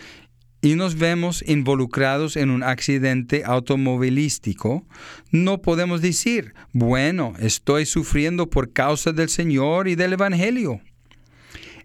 y 0.62 0.76
nos 0.76 0.98
vemos 0.98 1.44
involucrados 1.48 2.38
en 2.38 2.52
un 2.52 2.64
accidente 2.64 3.44
automovilístico, 3.46 4.86
no 5.32 5.62
podemos 5.62 6.02
decir, 6.02 6.54
bueno, 6.72 7.34
estoy 7.40 7.86
sufriendo 7.86 8.50
por 8.50 8.72
causa 8.72 9.12
del 9.12 9.30
Señor 9.30 9.88
y 9.88 9.96
del 9.96 10.14
Evangelio. 10.14 10.82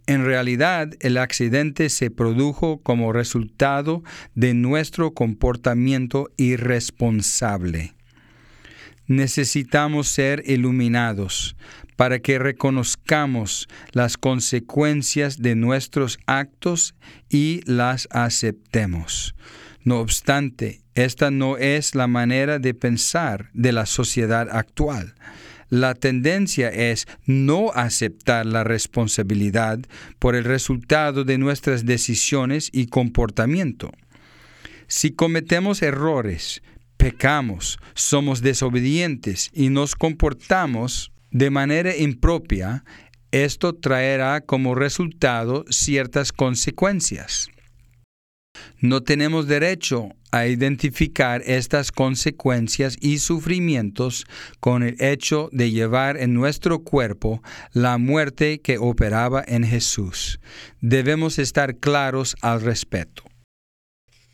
En 0.07 0.25
realidad, 0.25 0.91
el 1.01 1.17
accidente 1.17 1.89
se 1.89 2.11
produjo 2.11 2.79
como 2.83 3.13
resultado 3.13 4.05
de 4.35 4.55
nuestro 4.55 5.15
comportamiento 5.15 6.31
irresponsable. 6.37 7.95
Necesitamos 9.09 10.09
ser 10.09 10.45
iluminados 10.47 11.57
para 11.97 12.21
que 12.21 12.39
reconozcamos 12.39 13.69
las 13.93 14.17
consecuencias 14.17 15.43
de 15.43 15.57
nuestros 15.57 16.19
actos 16.27 16.95
y 17.29 17.63
las 17.65 18.07
aceptemos. 18.11 19.35
No 19.83 20.01
obstante, 20.01 20.83
esta 20.95 21.31
no 21.31 21.59
es 21.59 21.95
la 21.95 22.07
manera 22.07 22.59
de 22.59 22.75
pensar 22.75 23.51
de 23.53 23.73
la 23.73 23.87
sociedad 23.87 24.49
actual. 24.51 25.15
La 25.69 25.95
tendencia 25.95 26.69
es 26.69 27.07
no 27.25 27.73
aceptar 27.75 28.47
la 28.47 28.63
responsabilidad 28.63 29.81
por 30.19 30.37
el 30.37 30.45
resultado 30.45 31.25
de 31.25 31.39
nuestras 31.39 31.85
decisiones 31.85 32.71
y 32.73 32.87
comportamiento. 32.87 33.91
Si 34.87 35.11
cometemos 35.11 35.83
errores, 35.83 36.63
pecamos, 36.97 37.79
somos 37.95 38.43
desobedientes 38.43 39.51
y 39.53 39.69
nos 39.71 39.97
comportamos 39.97 41.13
de 41.37 41.51
manera 41.51 41.95
impropia, 41.95 42.83
esto 43.31 43.75
traerá 43.75 44.41
como 44.41 44.75
resultado 44.75 45.67
ciertas 45.69 46.33
consecuencias. 46.33 47.51
No 48.81 49.03
tenemos 49.03 49.47
derecho 49.47 50.09
a 50.33 50.47
identificar 50.47 51.43
estas 51.45 51.93
consecuencias 51.93 52.97
y 53.03 53.19
sufrimientos 53.19 54.25
con 54.61 54.83
el 54.83 54.97
hecho 54.99 55.51
de 55.53 55.71
llevar 55.71 56.17
en 56.17 56.33
nuestro 56.33 56.79
cuerpo 56.85 57.43
la 57.75 57.99
muerte 57.99 58.63
que 58.63 58.79
operaba 58.79 59.45
en 59.47 59.65
Jesús. 59.65 60.41
Debemos 60.81 61.39
estar 61.39 61.77
claros 61.77 62.35
al 62.41 62.63
respecto. 62.63 63.25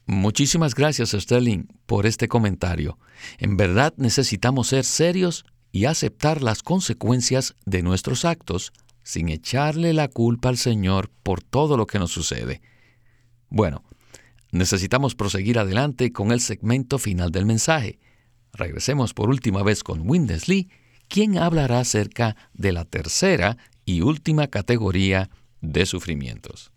Muchísimas 0.07 0.77
gracias, 0.77 1.11
Sterling, 1.11 1.65
por 1.87 2.07
este 2.07 2.29
comentario. 2.29 2.97
En 3.39 3.57
verdad 3.57 3.93
necesitamos 3.97 4.69
ser 4.69 4.85
serios 4.85 5.45
y 5.73 5.87
aceptar 5.87 6.43
las 6.43 6.63
consecuencias 6.63 7.57
de 7.65 7.83
nuestros 7.83 8.25
actos 8.25 8.73
sin 9.03 9.31
echarle 9.31 9.93
la 9.95 10.09
culpa 10.09 10.51
al 10.51 10.59
Señor 10.59 11.11
por 11.23 11.43
todo 11.43 11.77
lo 11.77 11.87
que 11.87 11.99
nos 11.99 12.13
sucede. 12.13 12.61
Bueno, 13.49 13.83
necesitamos 14.53 15.15
proseguir 15.15 15.59
adelante 15.59 16.13
con 16.13 16.31
el 16.31 16.41
segmento 16.41 16.99
final 16.99 17.33
del 17.33 17.47
mensaje. 17.47 17.99
Regresemos 18.53 19.15
por 19.15 19.31
última 19.31 19.63
vez 19.63 19.83
con 19.83 20.09
Windesley, 20.09 20.71
quien 21.09 21.39
hablará 21.39 21.81
acerca 21.81 22.37
de 22.53 22.73
la 22.73 22.85
tercera 22.85 23.57
y 23.85 24.03
última 24.03 24.47
categoría 24.47 25.31
de 25.61 25.87
sufrimientos. 25.87 26.71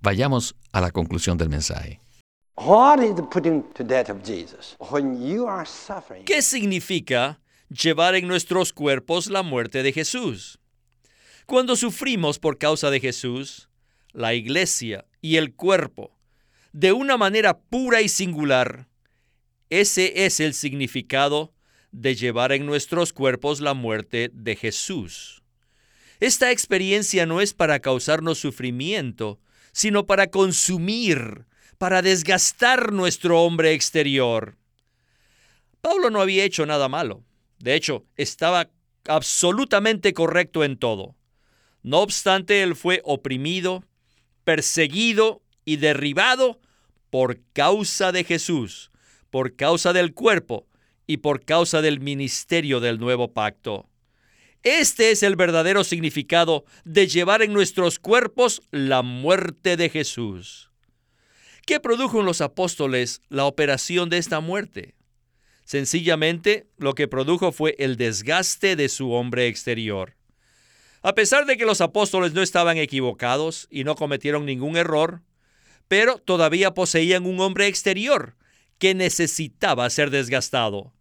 Vayamos 0.00 0.56
a 0.72 0.80
la 0.80 0.90
conclusión 0.90 1.36
del 1.36 1.50
mensaje. 1.50 2.00
¿Qué 6.26 6.42
significa 6.42 7.39
llevar 7.70 8.16
en 8.16 8.26
nuestros 8.26 8.72
cuerpos 8.72 9.28
la 9.28 9.42
muerte 9.42 9.82
de 9.82 9.92
Jesús. 9.92 10.58
Cuando 11.46 11.76
sufrimos 11.76 12.38
por 12.38 12.58
causa 12.58 12.90
de 12.90 13.00
Jesús, 13.00 13.68
la 14.12 14.34
iglesia 14.34 15.06
y 15.20 15.36
el 15.36 15.54
cuerpo, 15.54 16.16
de 16.72 16.92
una 16.92 17.16
manera 17.16 17.58
pura 17.58 18.02
y 18.02 18.08
singular, 18.08 18.88
ese 19.70 20.26
es 20.26 20.40
el 20.40 20.54
significado 20.54 21.52
de 21.92 22.14
llevar 22.14 22.52
en 22.52 22.66
nuestros 22.66 23.12
cuerpos 23.12 23.60
la 23.60 23.74
muerte 23.74 24.30
de 24.32 24.56
Jesús. 24.56 25.42
Esta 26.18 26.50
experiencia 26.50 27.24
no 27.24 27.40
es 27.40 27.54
para 27.54 27.80
causarnos 27.80 28.38
sufrimiento, 28.38 29.40
sino 29.72 30.06
para 30.06 30.28
consumir, 30.30 31.46
para 31.78 32.02
desgastar 32.02 32.92
nuestro 32.92 33.42
hombre 33.42 33.72
exterior. 33.72 34.56
Pablo 35.80 36.10
no 36.10 36.20
había 36.20 36.44
hecho 36.44 36.66
nada 36.66 36.88
malo. 36.88 37.24
De 37.60 37.74
hecho, 37.74 38.04
estaba 38.16 38.70
absolutamente 39.06 40.12
correcto 40.12 40.64
en 40.64 40.76
todo. 40.76 41.14
No 41.82 42.00
obstante, 42.00 42.62
él 42.62 42.74
fue 42.74 43.00
oprimido, 43.04 43.84
perseguido 44.44 45.42
y 45.64 45.76
derribado 45.76 46.58
por 47.10 47.40
causa 47.52 48.12
de 48.12 48.24
Jesús, 48.24 48.90
por 49.30 49.56
causa 49.56 49.92
del 49.92 50.14
cuerpo 50.14 50.66
y 51.06 51.18
por 51.18 51.44
causa 51.44 51.82
del 51.82 52.00
ministerio 52.00 52.80
del 52.80 52.98
nuevo 52.98 53.32
pacto. 53.32 53.88
Este 54.62 55.10
es 55.10 55.22
el 55.22 55.36
verdadero 55.36 55.84
significado 55.84 56.64
de 56.84 57.06
llevar 57.06 57.42
en 57.42 57.52
nuestros 57.52 57.98
cuerpos 57.98 58.60
la 58.70 59.02
muerte 59.02 59.76
de 59.76 59.88
Jesús. 59.88 60.70
¿Qué 61.66 61.80
produjo 61.80 62.20
en 62.20 62.26
los 62.26 62.40
apóstoles 62.40 63.22
la 63.28 63.44
operación 63.44 64.10
de 64.10 64.18
esta 64.18 64.40
muerte? 64.40 64.94
Sencillamente, 65.70 66.66
lo 66.78 66.96
que 66.96 67.06
produjo 67.06 67.52
fue 67.52 67.76
el 67.78 67.96
desgaste 67.96 68.74
de 68.74 68.88
su 68.88 69.12
hombre 69.12 69.46
exterior. 69.46 70.16
A 71.00 71.14
pesar 71.14 71.46
de 71.46 71.56
que 71.56 71.64
los 71.64 71.80
apóstoles 71.80 72.32
no 72.32 72.42
estaban 72.42 72.76
equivocados 72.76 73.68
y 73.70 73.84
no 73.84 73.94
cometieron 73.94 74.46
ningún 74.46 74.76
error, 74.76 75.22
pero 75.86 76.18
todavía 76.18 76.74
poseían 76.74 77.24
un 77.24 77.38
hombre 77.38 77.68
exterior 77.68 78.34
que 78.78 78.96
necesitaba 78.96 79.88
ser 79.90 80.10
desgastado. 80.10 80.92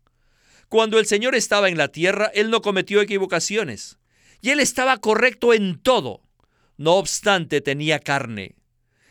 Cuando 0.68 1.00
el 1.00 1.08
Señor 1.08 1.34
estaba 1.34 1.70
en 1.70 1.78
la 1.80 1.88
tierra, 1.88 2.30
Él 2.36 2.52
no 2.52 2.62
cometió 2.62 3.02
equivocaciones, 3.02 3.98
y 4.40 4.52
Él 4.52 4.60
estaba 4.60 4.98
correcto 4.98 5.56
en 5.56 5.82
todo. 5.82 6.22
No 6.78 6.94
obstante, 6.98 7.62
tenía 7.62 7.98
carne. 7.98 8.59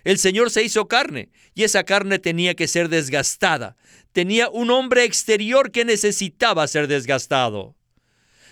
El 0.04 0.18
Señor 0.18 0.50
se 0.50 0.62
hizo 0.62 0.88
carne, 0.88 1.30
y 1.54 1.64
esa 1.64 1.84
carne 1.84 2.18
tenía 2.18 2.54
que 2.54 2.68
ser 2.68 2.88
desgastada. 2.88 3.76
Tenía 4.12 4.48
un 4.48 4.70
hombre 4.70 5.04
exterior 5.04 5.70
que 5.70 5.84
necesitaba 5.84 6.66
ser 6.66 6.88
desgastado. 6.88 7.74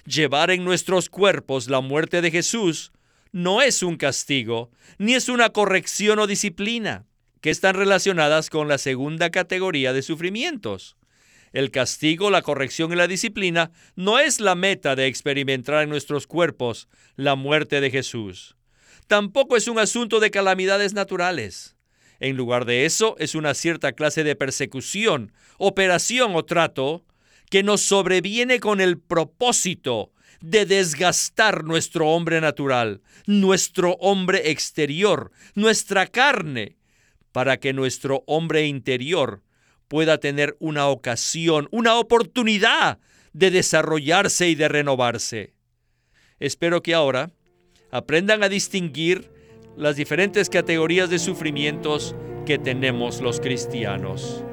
Llevar 0.04 0.50
en 0.50 0.64
nuestros 0.64 1.08
cuerpos 1.08 1.68
la 1.68 1.80
muerte 1.80 2.20
de 2.20 2.30
Jesús 2.30 2.92
no 3.32 3.60
es 3.60 3.82
un 3.82 3.96
castigo, 3.96 4.70
ni 4.98 5.14
es 5.14 5.28
una 5.28 5.50
corrección 5.50 6.18
o 6.18 6.26
disciplina, 6.26 7.06
que 7.40 7.50
están 7.50 7.74
relacionadas 7.74 8.50
con 8.50 8.68
la 8.68 8.78
segunda 8.78 9.30
categoría 9.30 9.92
de 9.92 10.02
sufrimientos. 10.02 10.96
El 11.52 11.70
castigo, 11.70 12.30
la 12.30 12.42
corrección 12.42 12.92
y 12.92 12.96
la 12.96 13.08
disciplina 13.08 13.70
no 13.94 14.18
es 14.18 14.40
la 14.40 14.54
meta 14.54 14.96
de 14.96 15.06
experimentar 15.06 15.82
en 15.82 15.88
nuestros 15.88 16.26
cuerpos 16.26 16.88
la 17.16 17.34
muerte 17.34 17.80
de 17.80 17.90
Jesús. 17.90 18.55
Tampoco 19.06 19.56
es 19.56 19.68
un 19.68 19.78
asunto 19.78 20.18
de 20.18 20.30
calamidades 20.30 20.92
naturales. 20.92 21.76
En 22.18 22.36
lugar 22.36 22.64
de 22.64 22.86
eso, 22.86 23.14
es 23.18 23.34
una 23.34 23.54
cierta 23.54 23.92
clase 23.92 24.24
de 24.24 24.34
persecución, 24.34 25.32
operación 25.58 26.34
o 26.34 26.44
trato 26.44 27.04
que 27.50 27.62
nos 27.62 27.82
sobreviene 27.82 28.58
con 28.58 28.80
el 28.80 28.98
propósito 28.98 30.12
de 30.40 30.66
desgastar 30.66 31.64
nuestro 31.64 32.08
hombre 32.08 32.40
natural, 32.40 33.00
nuestro 33.26 33.92
hombre 34.00 34.50
exterior, 34.50 35.30
nuestra 35.54 36.06
carne, 36.06 36.76
para 37.32 37.58
que 37.58 37.72
nuestro 37.72 38.24
hombre 38.26 38.66
interior 38.66 39.42
pueda 39.88 40.18
tener 40.18 40.56
una 40.58 40.88
ocasión, 40.88 41.68
una 41.70 41.96
oportunidad 41.96 42.98
de 43.32 43.50
desarrollarse 43.50 44.48
y 44.48 44.54
de 44.54 44.68
renovarse. 44.68 45.54
Espero 46.38 46.82
que 46.82 46.94
ahora 46.94 47.30
aprendan 47.96 48.42
a 48.42 48.50
distinguir 48.50 49.30
las 49.74 49.96
diferentes 49.96 50.50
categorías 50.50 51.08
de 51.08 51.18
sufrimientos 51.18 52.14
que 52.44 52.58
tenemos 52.58 53.22
los 53.22 53.40
cristianos. 53.40 54.44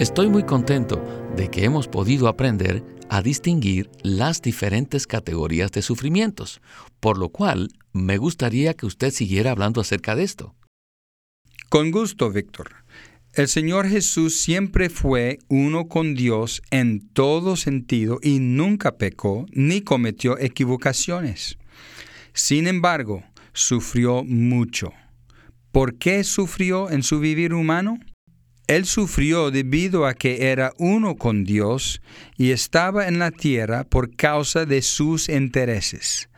Estoy 0.00 0.28
muy 0.28 0.42
contento 0.42 1.00
de 1.36 1.48
que 1.48 1.64
hemos 1.64 1.86
podido 1.86 2.26
aprender 2.26 2.82
a 3.08 3.22
distinguir 3.22 3.90
las 4.02 4.42
diferentes 4.42 5.06
categorías 5.06 5.70
de 5.70 5.82
sufrimientos, 5.82 6.60
por 6.98 7.16
lo 7.16 7.28
cual 7.28 7.68
me 7.92 8.16
gustaría 8.16 8.74
que 8.74 8.86
usted 8.86 9.12
siguiera 9.12 9.52
hablando 9.52 9.80
acerca 9.80 10.16
de 10.16 10.24
esto. 10.24 10.56
Con 11.68 11.92
gusto, 11.92 12.32
Víctor. 12.32 12.81
El 13.34 13.48
Señor 13.48 13.88
Jesús 13.88 14.42
siempre 14.42 14.90
fue 14.90 15.38
uno 15.48 15.88
con 15.88 16.14
Dios 16.14 16.60
en 16.70 17.00
todo 17.00 17.56
sentido 17.56 18.18
y 18.22 18.40
nunca 18.40 18.98
pecó 18.98 19.46
ni 19.52 19.80
cometió 19.80 20.38
equivocaciones. 20.38 21.56
Sin 22.34 22.66
embargo, 22.66 23.24
sufrió 23.54 24.22
mucho. 24.22 24.92
¿Por 25.70 25.96
qué 25.96 26.24
sufrió 26.24 26.90
en 26.90 27.02
su 27.02 27.20
vivir 27.20 27.54
humano? 27.54 27.98
Él 28.66 28.84
sufrió 28.84 29.50
debido 29.50 30.04
a 30.04 30.12
que 30.12 30.50
era 30.50 30.74
uno 30.76 31.16
con 31.16 31.44
Dios 31.44 32.02
y 32.36 32.50
estaba 32.50 33.08
en 33.08 33.18
la 33.18 33.30
tierra 33.30 33.84
por 33.84 34.14
causa 34.14 34.66
de 34.66 34.82
sus 34.82 35.30
intereses. 35.30 36.28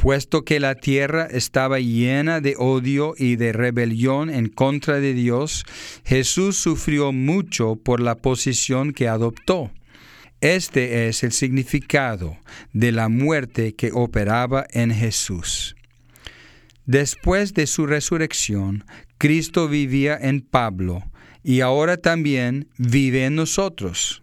Puesto 0.00 0.46
que 0.46 0.60
la 0.60 0.76
tierra 0.76 1.28
estaba 1.30 1.78
llena 1.78 2.40
de 2.40 2.54
odio 2.56 3.12
y 3.18 3.36
de 3.36 3.52
rebelión 3.52 4.30
en 4.30 4.48
contra 4.48 4.98
de 4.98 5.12
Dios, 5.12 5.66
Jesús 6.06 6.56
sufrió 6.56 7.12
mucho 7.12 7.76
por 7.76 8.00
la 8.00 8.14
posición 8.14 8.94
que 8.94 9.08
adoptó. 9.08 9.70
Este 10.40 11.08
es 11.08 11.22
el 11.22 11.32
significado 11.32 12.38
de 12.72 12.92
la 12.92 13.10
muerte 13.10 13.74
que 13.74 13.90
operaba 13.92 14.66
en 14.70 14.90
Jesús. 14.90 15.76
Después 16.86 17.52
de 17.52 17.66
su 17.66 17.86
resurrección, 17.86 18.86
Cristo 19.18 19.68
vivía 19.68 20.16
en 20.18 20.40
Pablo, 20.40 21.02
y 21.44 21.60
ahora 21.60 21.98
también 21.98 22.68
vive 22.78 23.26
en 23.26 23.34
nosotros. 23.34 24.22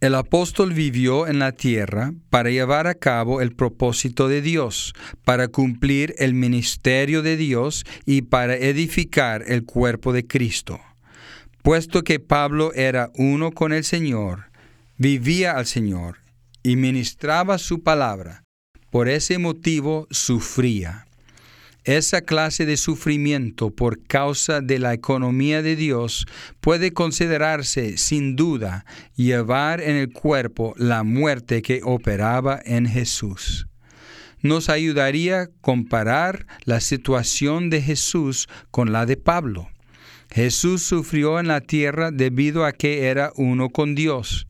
El 0.00 0.14
apóstol 0.14 0.74
vivió 0.74 1.26
en 1.26 1.38
la 1.38 1.52
tierra 1.52 2.12
para 2.28 2.50
llevar 2.50 2.86
a 2.86 2.94
cabo 2.94 3.40
el 3.40 3.54
propósito 3.56 4.28
de 4.28 4.42
Dios, 4.42 4.92
para 5.24 5.48
cumplir 5.48 6.14
el 6.18 6.34
ministerio 6.34 7.22
de 7.22 7.38
Dios 7.38 7.86
y 8.04 8.22
para 8.22 8.56
edificar 8.56 9.42
el 9.46 9.64
cuerpo 9.64 10.12
de 10.12 10.26
Cristo. 10.26 10.80
Puesto 11.62 12.04
que 12.04 12.20
Pablo 12.20 12.74
era 12.74 13.10
uno 13.14 13.52
con 13.52 13.72
el 13.72 13.84
Señor, 13.84 14.50
vivía 14.98 15.52
al 15.52 15.64
Señor 15.64 16.18
y 16.62 16.76
ministraba 16.76 17.56
su 17.56 17.82
palabra, 17.82 18.44
por 18.90 19.08
ese 19.08 19.38
motivo 19.38 20.08
sufría. 20.10 21.05
Esa 21.86 22.22
clase 22.22 22.66
de 22.66 22.76
sufrimiento 22.76 23.70
por 23.70 24.02
causa 24.02 24.60
de 24.60 24.80
la 24.80 24.92
economía 24.92 25.62
de 25.62 25.76
Dios 25.76 26.26
puede 26.60 26.92
considerarse 26.92 27.96
sin 27.96 28.34
duda 28.34 28.84
llevar 29.14 29.80
en 29.80 29.94
el 29.94 30.12
cuerpo 30.12 30.74
la 30.78 31.04
muerte 31.04 31.62
que 31.62 31.82
operaba 31.84 32.60
en 32.64 32.86
Jesús. 32.88 33.68
Nos 34.42 34.68
ayudaría 34.68 35.48
comparar 35.60 36.48
la 36.64 36.80
situación 36.80 37.70
de 37.70 37.80
Jesús 37.80 38.48
con 38.72 38.90
la 38.90 39.06
de 39.06 39.16
Pablo. 39.16 39.68
Jesús 40.32 40.82
sufrió 40.82 41.38
en 41.38 41.46
la 41.46 41.60
tierra 41.60 42.10
debido 42.10 42.64
a 42.64 42.72
que 42.72 43.04
era 43.04 43.30
uno 43.36 43.70
con 43.70 43.94
Dios. 43.94 44.48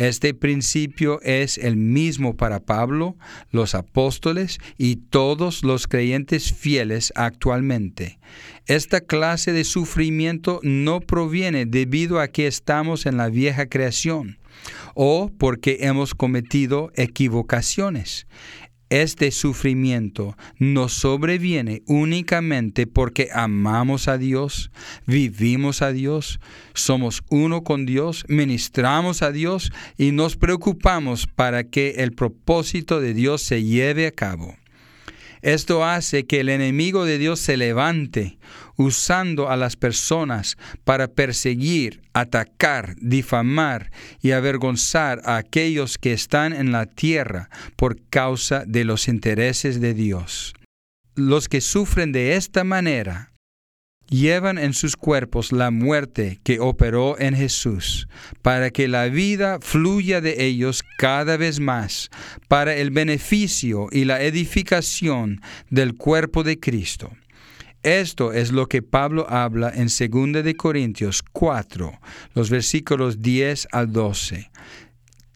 Este 0.00 0.32
principio 0.32 1.20
es 1.20 1.58
el 1.58 1.76
mismo 1.76 2.34
para 2.34 2.60
Pablo, 2.60 3.16
los 3.50 3.74
apóstoles 3.74 4.58
y 4.78 4.96
todos 4.96 5.62
los 5.62 5.86
creyentes 5.86 6.54
fieles 6.54 7.12
actualmente. 7.16 8.18
Esta 8.64 9.02
clase 9.02 9.52
de 9.52 9.64
sufrimiento 9.64 10.60
no 10.62 11.00
proviene 11.00 11.66
debido 11.66 12.18
a 12.18 12.28
que 12.28 12.46
estamos 12.46 13.04
en 13.04 13.18
la 13.18 13.28
vieja 13.28 13.66
creación 13.66 14.38
o 14.94 15.30
porque 15.36 15.80
hemos 15.80 16.14
cometido 16.14 16.90
equivocaciones. 16.94 18.26
Este 18.90 19.30
sufrimiento 19.30 20.36
nos 20.58 20.92
sobreviene 20.92 21.82
únicamente 21.86 22.88
porque 22.88 23.28
amamos 23.32 24.08
a 24.08 24.18
Dios, 24.18 24.72
vivimos 25.06 25.80
a 25.80 25.92
Dios, 25.92 26.40
somos 26.74 27.22
uno 27.30 27.62
con 27.62 27.86
Dios, 27.86 28.24
ministramos 28.26 29.22
a 29.22 29.30
Dios 29.30 29.70
y 29.96 30.10
nos 30.10 30.36
preocupamos 30.36 31.28
para 31.28 31.64
que 31.64 31.90
el 31.98 32.12
propósito 32.12 33.00
de 33.00 33.14
Dios 33.14 33.42
se 33.42 33.62
lleve 33.62 34.08
a 34.08 34.10
cabo. 34.10 34.56
Esto 35.42 35.84
hace 35.84 36.26
que 36.26 36.40
el 36.40 36.48
enemigo 36.48 37.04
de 37.04 37.18
Dios 37.18 37.40
se 37.40 37.56
levante 37.56 38.38
usando 38.76 39.50
a 39.50 39.56
las 39.56 39.76
personas 39.76 40.56
para 40.84 41.08
perseguir, 41.08 42.02
atacar, 42.12 42.96
difamar 43.00 43.90
y 44.20 44.32
avergonzar 44.32 45.20
a 45.24 45.36
aquellos 45.36 45.98
que 45.98 46.12
están 46.12 46.52
en 46.52 46.72
la 46.72 46.86
tierra 46.86 47.48
por 47.76 48.00
causa 48.08 48.64
de 48.66 48.84
los 48.84 49.08
intereses 49.08 49.80
de 49.80 49.94
Dios. 49.94 50.54
Los 51.14 51.48
que 51.48 51.60
sufren 51.60 52.12
de 52.12 52.36
esta 52.36 52.64
manera 52.64 53.32
llevan 54.10 54.58
en 54.58 54.74
sus 54.74 54.96
cuerpos 54.96 55.52
la 55.52 55.70
muerte 55.70 56.40
que 56.42 56.60
operó 56.60 57.18
en 57.18 57.34
Jesús, 57.34 58.08
para 58.42 58.70
que 58.70 58.88
la 58.88 59.06
vida 59.06 59.58
fluya 59.62 60.20
de 60.20 60.44
ellos 60.44 60.82
cada 60.98 61.36
vez 61.36 61.60
más, 61.60 62.10
para 62.48 62.74
el 62.74 62.90
beneficio 62.90 63.86
y 63.90 64.04
la 64.04 64.20
edificación 64.20 65.40
del 65.70 65.94
cuerpo 65.94 66.42
de 66.42 66.60
Cristo. 66.60 67.10
Esto 67.82 68.34
es 68.34 68.52
lo 68.52 68.66
que 68.66 68.82
Pablo 68.82 69.26
habla 69.30 69.72
en 69.74 69.86
2 69.86 70.44
de 70.44 70.54
Corintios 70.54 71.22
4, 71.22 71.98
los 72.34 72.50
versículos 72.50 73.22
10 73.22 73.68
al 73.72 73.90
12. 73.92 74.50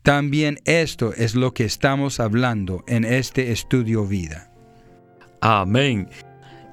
También 0.03 0.59
esto 0.67 1.15
es 1.15 1.35
lo 1.35 1.55
que 1.55 1.65
estamos 1.65 2.21
hablando 2.21 2.85
en 2.87 3.07
este 3.07 3.53
estudio 3.53 4.07
vida. 4.07 4.51
Amén. 5.41 6.11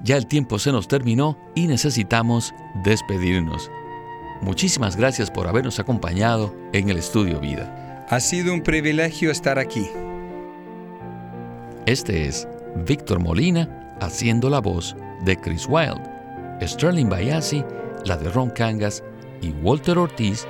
Ya 0.02 0.16
el 0.16 0.26
tiempo 0.26 0.58
se 0.58 0.72
nos 0.72 0.88
terminó 0.88 1.38
y 1.54 1.68
necesitamos 1.68 2.52
despedirnos. 2.82 3.70
Muchísimas 4.40 4.96
gracias 4.96 5.30
por 5.30 5.46
habernos 5.46 5.78
acompañado 5.78 6.54
en 6.72 6.88
el 6.88 6.96
estudio 6.96 7.38
Vida. 7.38 8.06
Ha 8.10 8.18
sido 8.18 8.52
un 8.52 8.62
privilegio 8.62 9.30
estar 9.30 9.60
aquí. 9.60 9.88
Este 11.86 12.26
es 12.26 12.48
Víctor 12.84 13.20
Molina 13.20 13.96
haciendo 14.00 14.50
la 14.50 14.60
voz 14.60 14.96
de 15.24 15.36
Chris 15.36 15.66
Wilde, 15.68 16.02
Sterling 16.60 17.08
Bayasi, 17.08 17.64
la 18.04 18.16
de 18.16 18.28
Ron 18.28 18.50
Cangas 18.50 19.04
y 19.40 19.50
Walter 19.62 19.98
Ortiz, 19.98 20.46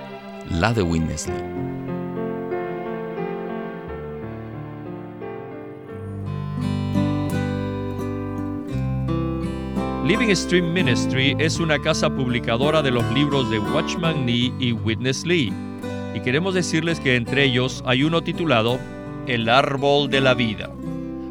la 0.49 0.73
de 0.73 0.83
Winnesley. 0.83 1.92
Living 10.13 10.37
Stream 10.37 10.75
Ministry 10.75 11.35
es 11.39 11.59
una 11.59 11.79
casa 11.79 12.11
publicadora 12.11 12.83
de 12.83 12.91
los 12.91 13.03
libros 13.15 13.49
de 13.49 13.59
Watchman 13.59 14.27
Nee 14.27 14.53
y 14.59 14.73
Witness 14.73 15.25
Lee. 15.25 15.51
Y 16.15 16.21
queremos 16.21 16.53
decirles 16.53 17.01
que 17.01 17.17
entre 17.17 17.45
ellos 17.45 17.83
hay 17.87 18.03
uno 18.05 18.21
titulado 18.21 18.79
El 19.27 19.49
árbol 19.49 20.11
de 20.11 20.21
la 20.21 20.35
vida. 20.35 20.69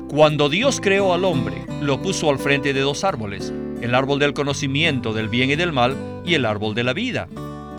Cuando 0.09 0.49
Dios 0.49 0.81
creó 0.81 1.13
al 1.13 1.25
hombre, 1.25 1.63
lo 1.79 2.01
puso 2.01 2.31
al 2.31 2.39
frente 2.39 2.73
de 2.73 2.79
dos 2.79 3.03
árboles, 3.03 3.53
el 3.81 3.93
árbol 3.93 4.17
del 4.17 4.33
conocimiento 4.33 5.13
del 5.13 5.29
bien 5.29 5.51
y 5.51 5.55
del 5.55 5.73
mal 5.73 5.95
y 6.25 6.33
el 6.33 6.43
árbol 6.47 6.73
de 6.73 6.83
la 6.83 6.93
vida. 6.93 7.27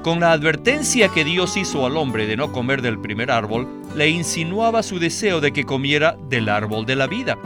Con 0.04 0.20
la 0.20 0.30
advertencia 0.30 1.08
que 1.08 1.24
Dios 1.24 1.56
hizo 1.56 1.84
al 1.84 1.96
hombre 1.96 2.28
de 2.28 2.36
no 2.36 2.52
comer 2.52 2.80
del 2.80 3.00
primer 3.00 3.32
árbol, 3.32 3.66
le 3.96 4.08
insinuaba 4.08 4.84
su 4.84 5.00
deseo 5.00 5.40
de 5.40 5.52
que 5.52 5.64
comiera 5.64 6.16
del 6.28 6.48
árbol 6.48 6.86
de 6.86 6.94
la 6.94 7.08
vida, 7.08 7.36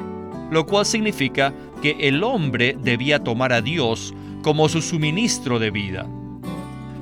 lo 0.50 0.66
cual 0.66 0.84
significa 0.84 1.54
que 1.82 1.96
el 2.00 2.24
hombre 2.24 2.76
debía 2.80 3.22
tomar 3.22 3.52
a 3.52 3.62
Dios 3.62 4.14
como 4.42 4.68
su 4.68 4.82
suministro 4.82 5.58
de 5.58 5.70
vida. 5.70 6.06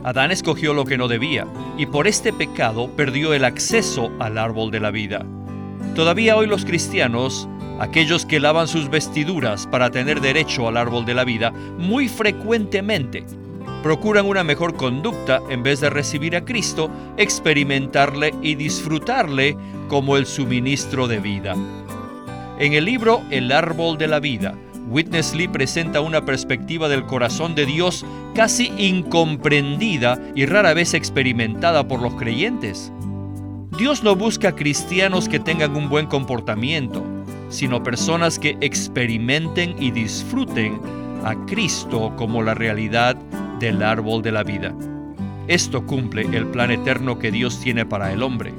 Adán 0.03 0.31
escogió 0.31 0.75
lo 0.75 0.85
que 0.85 0.99
no 0.99 1.09
debía 1.09 1.47
y 1.79 1.87
por 1.87 2.07
este 2.07 2.33
pecado 2.33 2.91
perdió 2.95 3.33
el 3.35 3.45
acceso 3.45 4.13
al 4.21 4.39
árbol 4.39 4.71
de 4.71 4.81
la 4.81 4.91
vida. 4.91 5.25
Todavía 5.95 6.37
hoy 6.37 6.47
los 6.47 6.65
cristianos, 6.65 7.49
aquellos 7.81 8.27
que 8.27 8.41
lavan 8.41 8.69
sus 8.69 8.91
vestiduras 8.91 9.67
para 9.67 9.91
tener 9.91 10.21
derecho 10.21 10.69
al 10.69 10.77
árbol 10.77 11.07
de 11.07 11.15
la 11.15 11.25
vida, 11.25 11.53
muy 11.79 12.09
frecuentemente 12.09 13.25
procuran 13.85 14.25
una 14.25 14.43
mejor 14.43 14.77
conducta 14.77 15.43
en 15.51 15.63
vez 15.63 15.81
de 15.81 15.91
recibir 15.91 16.35
a 16.37 16.45
Cristo, 16.47 16.91
experimentarle 17.19 18.35
y 18.41 18.55
disfrutarle 18.55 19.59
como 19.89 20.17
el 20.17 20.25
suministro 20.25 21.07
de 21.07 21.21
vida. 21.21 21.55
En 22.59 22.73
el 22.73 22.85
libro 22.85 23.23
El 23.31 23.51
árbol 23.51 23.99
de 23.99 24.07
la 24.07 24.21
vida, 24.21 24.55
Witness 24.88 25.35
Lee 25.35 25.49
presenta 25.49 26.01
una 26.01 26.25
perspectiva 26.25 26.88
del 26.88 27.05
corazón 27.05 27.57
de 27.57 27.67
Dios 27.67 28.07
casi 28.35 28.73
incomprendida 28.79 30.21
y 30.37 30.47
rara 30.47 30.73
vez 30.73 30.95
experimentada 30.95 31.88
por 31.88 32.01
los 32.01 32.14
creyentes. 32.14 32.93
Dios 33.77 34.05
no 34.05 34.14
busca 34.14 34.55
cristianos 34.55 35.29
que 35.29 35.40
tengan 35.40 35.75
un 35.75 35.88
buen 35.88 36.07
comportamiento, 36.07 37.03
sino 37.49 37.83
personas 37.83 38.38
que 38.38 38.57
experimenten 38.61 39.75
y 39.83 39.90
disfruten 39.90 40.81
a 41.25 41.35
Cristo 41.47 42.12
como 42.17 42.43
la 42.43 42.55
realidad 42.55 43.17
del 43.59 43.83
árbol 43.83 44.23
de 44.23 44.31
la 44.31 44.45
vida. 44.45 44.73
Esto 45.49 45.85
cumple 45.87 46.23
el 46.33 46.47
plan 46.47 46.71
eterno 46.71 47.19
que 47.19 47.33
Dios 47.33 47.59
tiene 47.61 47.85
para 47.85 48.12
el 48.12 48.23
hombre. 48.23 48.55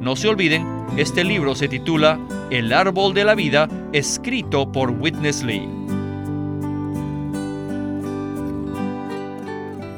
No 0.00 0.14
se 0.14 0.28
olviden, 0.28 0.73
este 0.96 1.24
libro 1.24 1.54
se 1.54 1.68
titula 1.68 2.18
El 2.50 2.72
árbol 2.72 3.14
de 3.14 3.24
la 3.24 3.34
vida, 3.34 3.68
escrito 3.92 4.70
por 4.70 4.90
Witness 4.90 5.42
Lee. 5.42 5.68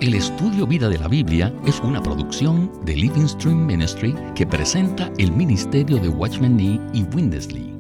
El 0.01 0.14
estudio 0.14 0.66
Vida 0.66 0.88
de 0.88 0.99
la 0.99 1.09
Biblia 1.09 1.53
es 1.66 1.81
una 1.81 2.03
producción 2.03 2.70
de 2.85 2.96
Living 2.96 3.27
Stream 3.27 3.66
Ministry 3.66 4.14
que 4.35 4.46
presenta 4.46 5.11
el 5.18 5.33
ministerio 5.33 5.99
de 5.99 6.09
Watchman 6.09 6.57
Nee 6.57 6.81
y 6.92 7.03
Witness 7.14 7.53
Lee. 7.53 7.75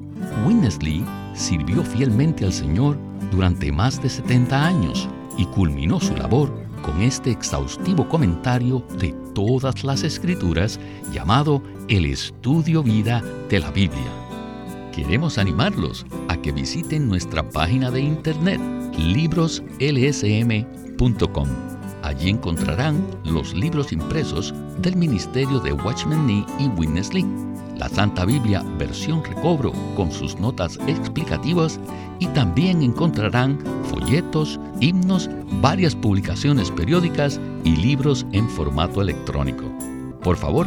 Witness 0.46 0.82
Lee 0.82 1.04
sirvió 1.34 1.82
fielmente 1.82 2.44
al 2.44 2.52
Señor 2.52 2.98
durante 3.30 3.70
más 3.72 4.02
de 4.02 4.08
70 4.08 4.66
años 4.66 5.08
y 5.38 5.44
culminó 5.46 6.00
su 6.00 6.14
labor 6.16 6.52
con 6.82 7.02
este 7.02 7.30
exhaustivo 7.30 8.08
comentario 8.08 8.82
de 8.98 9.12
todas 9.34 9.84
las 9.84 10.02
escrituras 10.02 10.80
llamado 11.12 11.62
El 11.88 12.04
Estudio 12.06 12.82
Vida 12.82 13.22
de 13.48 13.60
la 13.60 13.70
Biblia. 13.70 14.10
Queremos 14.92 15.38
animarlos 15.38 16.04
a 16.28 16.36
que 16.36 16.50
visiten 16.52 17.08
nuestra 17.08 17.48
página 17.48 17.90
de 17.90 18.00
internet 18.00 18.60
libroslsm.com. 18.98 21.48
Allí 22.02 22.28
encontrarán 22.30 23.06
los 23.24 23.54
libros 23.54 23.92
impresos 23.92 24.52
del 24.78 24.96
Ministerio 24.96 25.60
de 25.60 25.72
Watchman 25.72 26.26
Nee 26.26 26.44
y 26.58 26.66
Witness 26.68 27.14
Lee 27.14 27.24
la 27.78 27.88
Santa 27.90 28.24
Biblia 28.24 28.64
versión 28.78 29.22
recobro 29.22 29.70
con 29.96 30.10
sus 30.10 30.40
notas 30.40 30.78
explicativas 30.86 31.78
y 32.18 32.26
también 32.28 32.82
encontrarán 32.82 33.58
folletos, 33.90 34.58
himnos, 34.80 35.28
varias 35.60 35.94
publicaciones 35.94 36.70
periódicas 36.70 37.38
y 37.64 37.76
libros 37.76 38.26
en 38.32 38.48
formato 38.48 39.02
electrónico. 39.02 39.64
Por 40.22 40.36
favor, 40.36 40.66